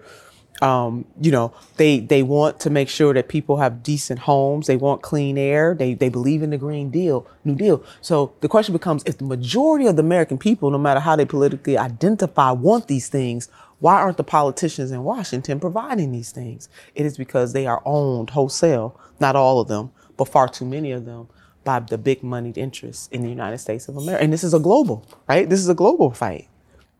um, 0.62 1.04
you 1.20 1.32
know, 1.32 1.52
they 1.76 2.00
they 2.00 2.22
want 2.22 2.60
to 2.60 2.70
make 2.70 2.88
sure 2.88 3.12
that 3.14 3.28
people 3.28 3.56
have 3.56 3.82
decent 3.82 4.20
homes. 4.20 4.66
They 4.66 4.76
want 4.76 5.02
clean 5.02 5.36
air. 5.36 5.74
They 5.74 5.94
they 5.94 6.08
believe 6.08 6.42
in 6.42 6.50
the 6.50 6.58
Green 6.58 6.90
Deal, 6.90 7.26
New 7.44 7.54
Deal. 7.54 7.84
So 8.00 8.34
the 8.40 8.48
question 8.48 8.72
becomes: 8.72 9.02
if 9.04 9.18
the 9.18 9.24
majority 9.24 9.86
of 9.86 9.96
the 9.96 10.02
American 10.02 10.38
people, 10.38 10.70
no 10.70 10.78
matter 10.78 11.00
how 11.00 11.16
they 11.16 11.24
politically 11.24 11.76
identify, 11.76 12.52
want 12.52 12.86
these 12.86 13.08
things, 13.08 13.48
why 13.80 13.94
aren't 13.94 14.16
the 14.16 14.24
politicians 14.24 14.92
in 14.92 15.02
Washington 15.02 15.58
providing 15.58 16.12
these 16.12 16.30
things? 16.30 16.68
It 16.94 17.04
is 17.04 17.16
because 17.16 17.52
they 17.52 17.66
are 17.66 17.82
owned 17.84 18.30
wholesale, 18.30 18.98
not 19.20 19.36
all 19.36 19.60
of 19.60 19.68
them, 19.68 19.90
but 20.16 20.28
far 20.28 20.48
too 20.48 20.64
many 20.64 20.92
of 20.92 21.04
them 21.04 21.28
by 21.64 21.80
the 21.80 21.98
big 21.98 22.22
moneyed 22.22 22.58
interests 22.58 23.08
in 23.08 23.22
the 23.22 23.28
United 23.28 23.58
States 23.58 23.88
of 23.88 23.96
America. 23.96 24.22
And 24.22 24.32
this 24.32 24.44
is 24.44 24.54
a 24.54 24.60
global, 24.60 25.04
right? 25.26 25.48
This 25.48 25.60
is 25.60 25.68
a 25.68 25.74
global 25.74 26.12
fight. 26.12 26.48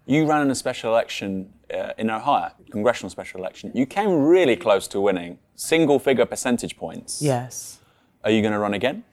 You 0.07 0.27
ran 0.27 0.43
in 0.43 0.51
a 0.51 0.55
special 0.55 0.91
election 0.91 1.53
uh, 1.75 1.93
in 1.99 2.11
Ohio, 2.11 2.53
congressional 2.71 3.11
special 3.11 3.41
election. 3.41 3.71
You 3.75 3.87
came 3.87 4.11
really 4.11 4.57
close 4.57 4.87
to 4.89 5.01
winning, 5.01 5.39
single 5.55 5.99
figure 5.99 6.27
percentage 6.27 6.77
points. 6.77 7.21
Yes. 7.21 7.81
Are 8.23 8.31
you 8.31 8.41
going 8.41 8.53
to 8.53 8.59
run 8.59 8.75
again? 8.75 9.05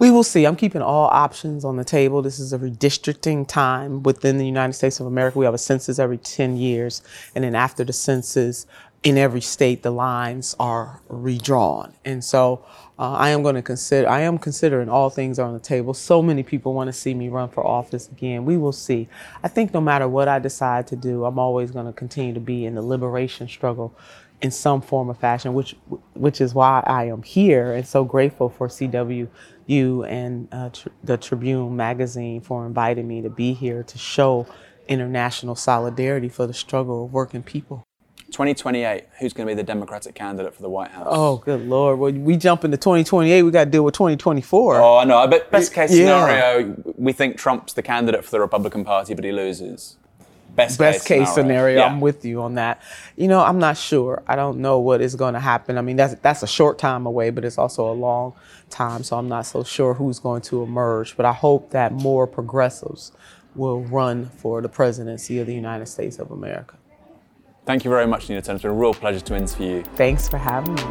We 0.00 0.12
will 0.12 0.22
see. 0.22 0.44
I'm 0.44 0.54
keeping 0.54 0.80
all 0.80 1.08
options 1.08 1.64
on 1.64 1.76
the 1.76 1.84
table. 1.84 2.22
This 2.22 2.38
is 2.38 2.52
a 2.52 2.58
redistricting 2.58 3.48
time 3.48 4.04
within 4.04 4.38
the 4.38 4.46
United 4.46 4.74
States 4.74 5.00
of 5.00 5.06
America. 5.06 5.40
We 5.40 5.44
have 5.44 5.54
a 5.54 5.58
census 5.58 5.98
every 5.98 6.18
10 6.18 6.56
years. 6.56 7.02
And 7.34 7.42
then 7.42 7.56
after 7.56 7.82
the 7.82 7.92
census, 7.92 8.64
in 9.02 9.18
every 9.18 9.40
state, 9.40 9.82
the 9.82 9.90
lines 9.92 10.56
are 10.60 11.00
redrawn. 11.08 11.94
And 12.04 12.24
so 12.24 12.64
uh, 12.98 13.12
I 13.12 13.30
am 13.30 13.42
going 13.42 13.54
to 13.54 13.62
consider, 13.62 14.08
I 14.08 14.22
am 14.22 14.38
considering 14.38 14.88
all 14.88 15.10
things 15.10 15.38
are 15.38 15.46
on 15.46 15.54
the 15.54 15.60
table. 15.60 15.94
So 15.94 16.22
many 16.22 16.42
people 16.42 16.74
want 16.74 16.88
to 16.88 16.92
see 16.92 17.14
me 17.14 17.28
run 17.28 17.48
for 17.48 17.66
office 17.66 18.08
again. 18.08 18.44
We 18.44 18.56
will 18.56 18.72
see. 18.72 19.08
I 19.42 19.48
think 19.48 19.72
no 19.74 19.80
matter 19.80 20.08
what 20.08 20.28
I 20.28 20.40
decide 20.40 20.88
to 20.88 20.96
do, 20.96 21.24
I'm 21.24 21.38
always 21.38 21.70
going 21.70 21.86
to 21.86 21.92
continue 21.92 22.34
to 22.34 22.40
be 22.40 22.66
in 22.66 22.74
the 22.74 22.82
liberation 22.82 23.48
struggle. 23.48 23.94
in 24.42 24.50
some 24.50 24.80
form 24.80 25.10
or 25.10 25.14
fashion, 25.14 25.54
which 25.54 25.76
which 26.14 26.40
is 26.40 26.54
why 26.54 26.82
I 26.86 27.06
am 27.06 27.22
here 27.22 27.72
and 27.72 27.86
so 27.86 28.04
grateful 28.04 28.48
for 28.48 28.68
CWU 28.68 29.28
and 30.08 30.48
uh, 30.52 30.70
tr- 30.70 30.88
the 31.04 31.16
Tribune 31.16 31.76
magazine 31.76 32.40
for 32.40 32.66
inviting 32.66 33.08
me 33.08 33.22
to 33.22 33.30
be 33.30 33.52
here 33.54 33.82
to 33.82 33.98
show 33.98 34.46
international 34.88 35.56
solidarity 35.56 36.28
for 36.28 36.46
the 36.46 36.54
struggle 36.54 37.06
of 37.06 37.12
working 37.12 37.42
people. 37.42 37.87
2028, 38.38 39.04
who's 39.18 39.32
going 39.32 39.48
to 39.48 39.50
be 39.50 39.56
the 39.56 39.64
Democratic 39.64 40.14
candidate 40.14 40.54
for 40.54 40.62
the 40.62 40.68
White 40.70 40.92
House? 40.92 41.08
Oh, 41.10 41.38
good 41.38 41.66
lord! 41.66 41.98
Well, 41.98 42.12
we 42.12 42.36
jump 42.36 42.64
into 42.64 42.76
2028, 42.76 43.42
we 43.42 43.50
got 43.50 43.64
to 43.64 43.70
deal 43.70 43.82
with 43.82 43.94
2024. 43.94 44.80
Oh, 44.80 44.96
I 44.98 45.02
know. 45.02 45.18
I 45.18 45.26
bet 45.26 45.50
best 45.50 45.74
case 45.74 45.90
Yeah. 45.90 46.24
scenario, 46.24 46.76
we 46.96 47.12
think 47.12 47.36
Trump's 47.36 47.72
the 47.72 47.82
candidate 47.82 48.24
for 48.24 48.30
the 48.30 48.38
Republican 48.38 48.84
Party, 48.84 49.12
but 49.14 49.24
he 49.24 49.32
loses. 49.32 49.96
Best, 50.54 50.78
best 50.78 51.04
case 51.04 51.34
scenario. 51.34 51.78
Yeah. 51.80 51.86
I'm 51.86 52.00
with 52.00 52.24
you 52.24 52.40
on 52.42 52.54
that. 52.54 52.80
You 53.16 53.26
know, 53.26 53.40
I'm 53.40 53.58
not 53.58 53.76
sure. 53.76 54.22
I 54.28 54.36
don't 54.36 54.58
know 54.60 54.78
what 54.78 55.00
is 55.00 55.16
going 55.16 55.34
to 55.34 55.40
happen. 55.40 55.76
I 55.76 55.82
mean, 55.82 55.96
that's 55.96 56.14
that's 56.14 56.44
a 56.44 56.48
short 56.48 56.78
time 56.78 57.06
away, 57.06 57.30
but 57.30 57.44
it's 57.44 57.58
also 57.58 57.90
a 57.90 57.92
long 57.92 58.34
time. 58.70 59.02
So 59.02 59.16
I'm 59.18 59.28
not 59.28 59.46
so 59.46 59.64
sure 59.64 59.94
who's 59.94 60.20
going 60.20 60.42
to 60.42 60.62
emerge. 60.62 61.16
But 61.16 61.26
I 61.26 61.32
hope 61.32 61.70
that 61.70 61.90
more 61.92 62.28
progressives 62.28 63.10
will 63.56 63.80
run 63.82 64.26
for 64.36 64.62
the 64.62 64.68
presidency 64.68 65.40
of 65.40 65.48
the 65.48 65.54
United 65.54 65.86
States 65.86 66.20
of 66.20 66.30
America. 66.30 66.76
Thank 67.68 67.84
you 67.84 67.90
very 67.90 68.06
much, 68.06 68.30
Nina 68.30 68.40
Turner. 68.40 68.54
It's 68.54 68.62
been 68.62 68.70
a 68.70 68.74
real 68.74 68.94
pleasure 68.94 69.20
to 69.20 69.36
interview 69.36 69.74
you. 69.74 69.82
Thanks 69.82 70.26
for 70.26 70.38
having 70.38 70.74
me. 70.74 70.82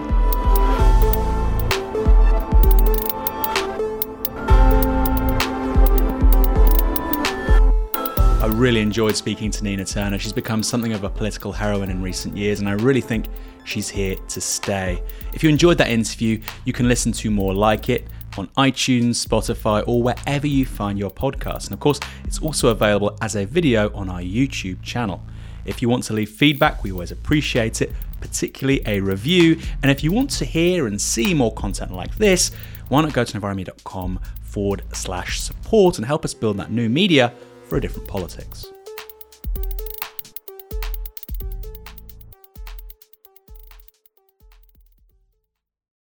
I 8.40 8.46
really 8.54 8.80
enjoyed 8.82 9.16
speaking 9.16 9.50
to 9.50 9.64
Nina 9.64 9.86
Turner. 9.86 10.20
She's 10.20 10.32
become 10.32 10.62
something 10.62 10.94
of 10.94 11.04
a 11.04 11.10
political 11.10 11.52
heroine 11.52 11.90
in 11.90 12.00
recent 12.00 12.38
years, 12.38 12.60
and 12.60 12.70
I 12.70 12.74
really 12.74 13.02
think 13.02 13.26
she's 13.64 13.90
here 13.90 14.16
to 14.16 14.40
stay. 14.40 15.02
If 15.34 15.42
you 15.42 15.50
enjoyed 15.50 15.80
that 15.80 15.90
interview, 15.90 16.40
you 16.66 16.74
can 16.74 16.88
listen 16.88 17.12
to 17.14 17.32
more 17.32 17.56
like 17.56 17.90
it 17.90 18.08
on 18.38 18.50
iTunes, 18.50 19.26
Spotify, 19.26 19.84
or 19.88 20.04
wherever 20.04 20.46
you 20.46 20.64
find 20.64 21.00
your 21.00 21.10
podcast. 21.10 21.66
And 21.66 21.74
of 21.74 21.80
course, 21.80 22.00
it's 22.24 22.38
also 22.38 22.70
available 22.70 23.18
as 23.24 23.36
a 23.36 23.46
video 23.46 23.92
on 23.96 24.12
our 24.12 24.22
YouTube 24.22 24.84
channel. 24.84 25.24
If 25.68 25.82
you 25.82 25.90
want 25.90 26.04
to 26.06 26.14
leave 26.14 26.30
feedback, 26.30 26.84
we 26.84 26.92
always 26.92 27.12
appreciate 27.12 27.82
it, 27.82 27.92
particularly 28.22 28.82
a 28.86 29.00
review. 29.02 29.60
And 29.84 29.92
if 29.92 30.04
you 30.04 30.12
want 30.12 30.32
to 30.32 30.46
hear 30.46 30.88
and 30.88 31.00
see 31.00 31.34
more 31.34 31.54
content 31.54 31.94
like 31.94 32.16
this, 32.16 32.52
why 32.88 33.02
not 33.02 33.14
go 33.14 33.24
to 33.24 33.40
novaramedia.com 33.40 34.20
forward 34.42 34.84
slash 34.94 35.42
support 35.42 35.98
and 35.98 36.08
help 36.08 36.26
us 36.26 36.34
build 36.34 36.58
that 36.58 36.72
new 36.72 36.90
media 36.90 37.34
for 37.68 37.78
a 37.78 37.82
different 37.82 38.08
politics. 38.08 38.66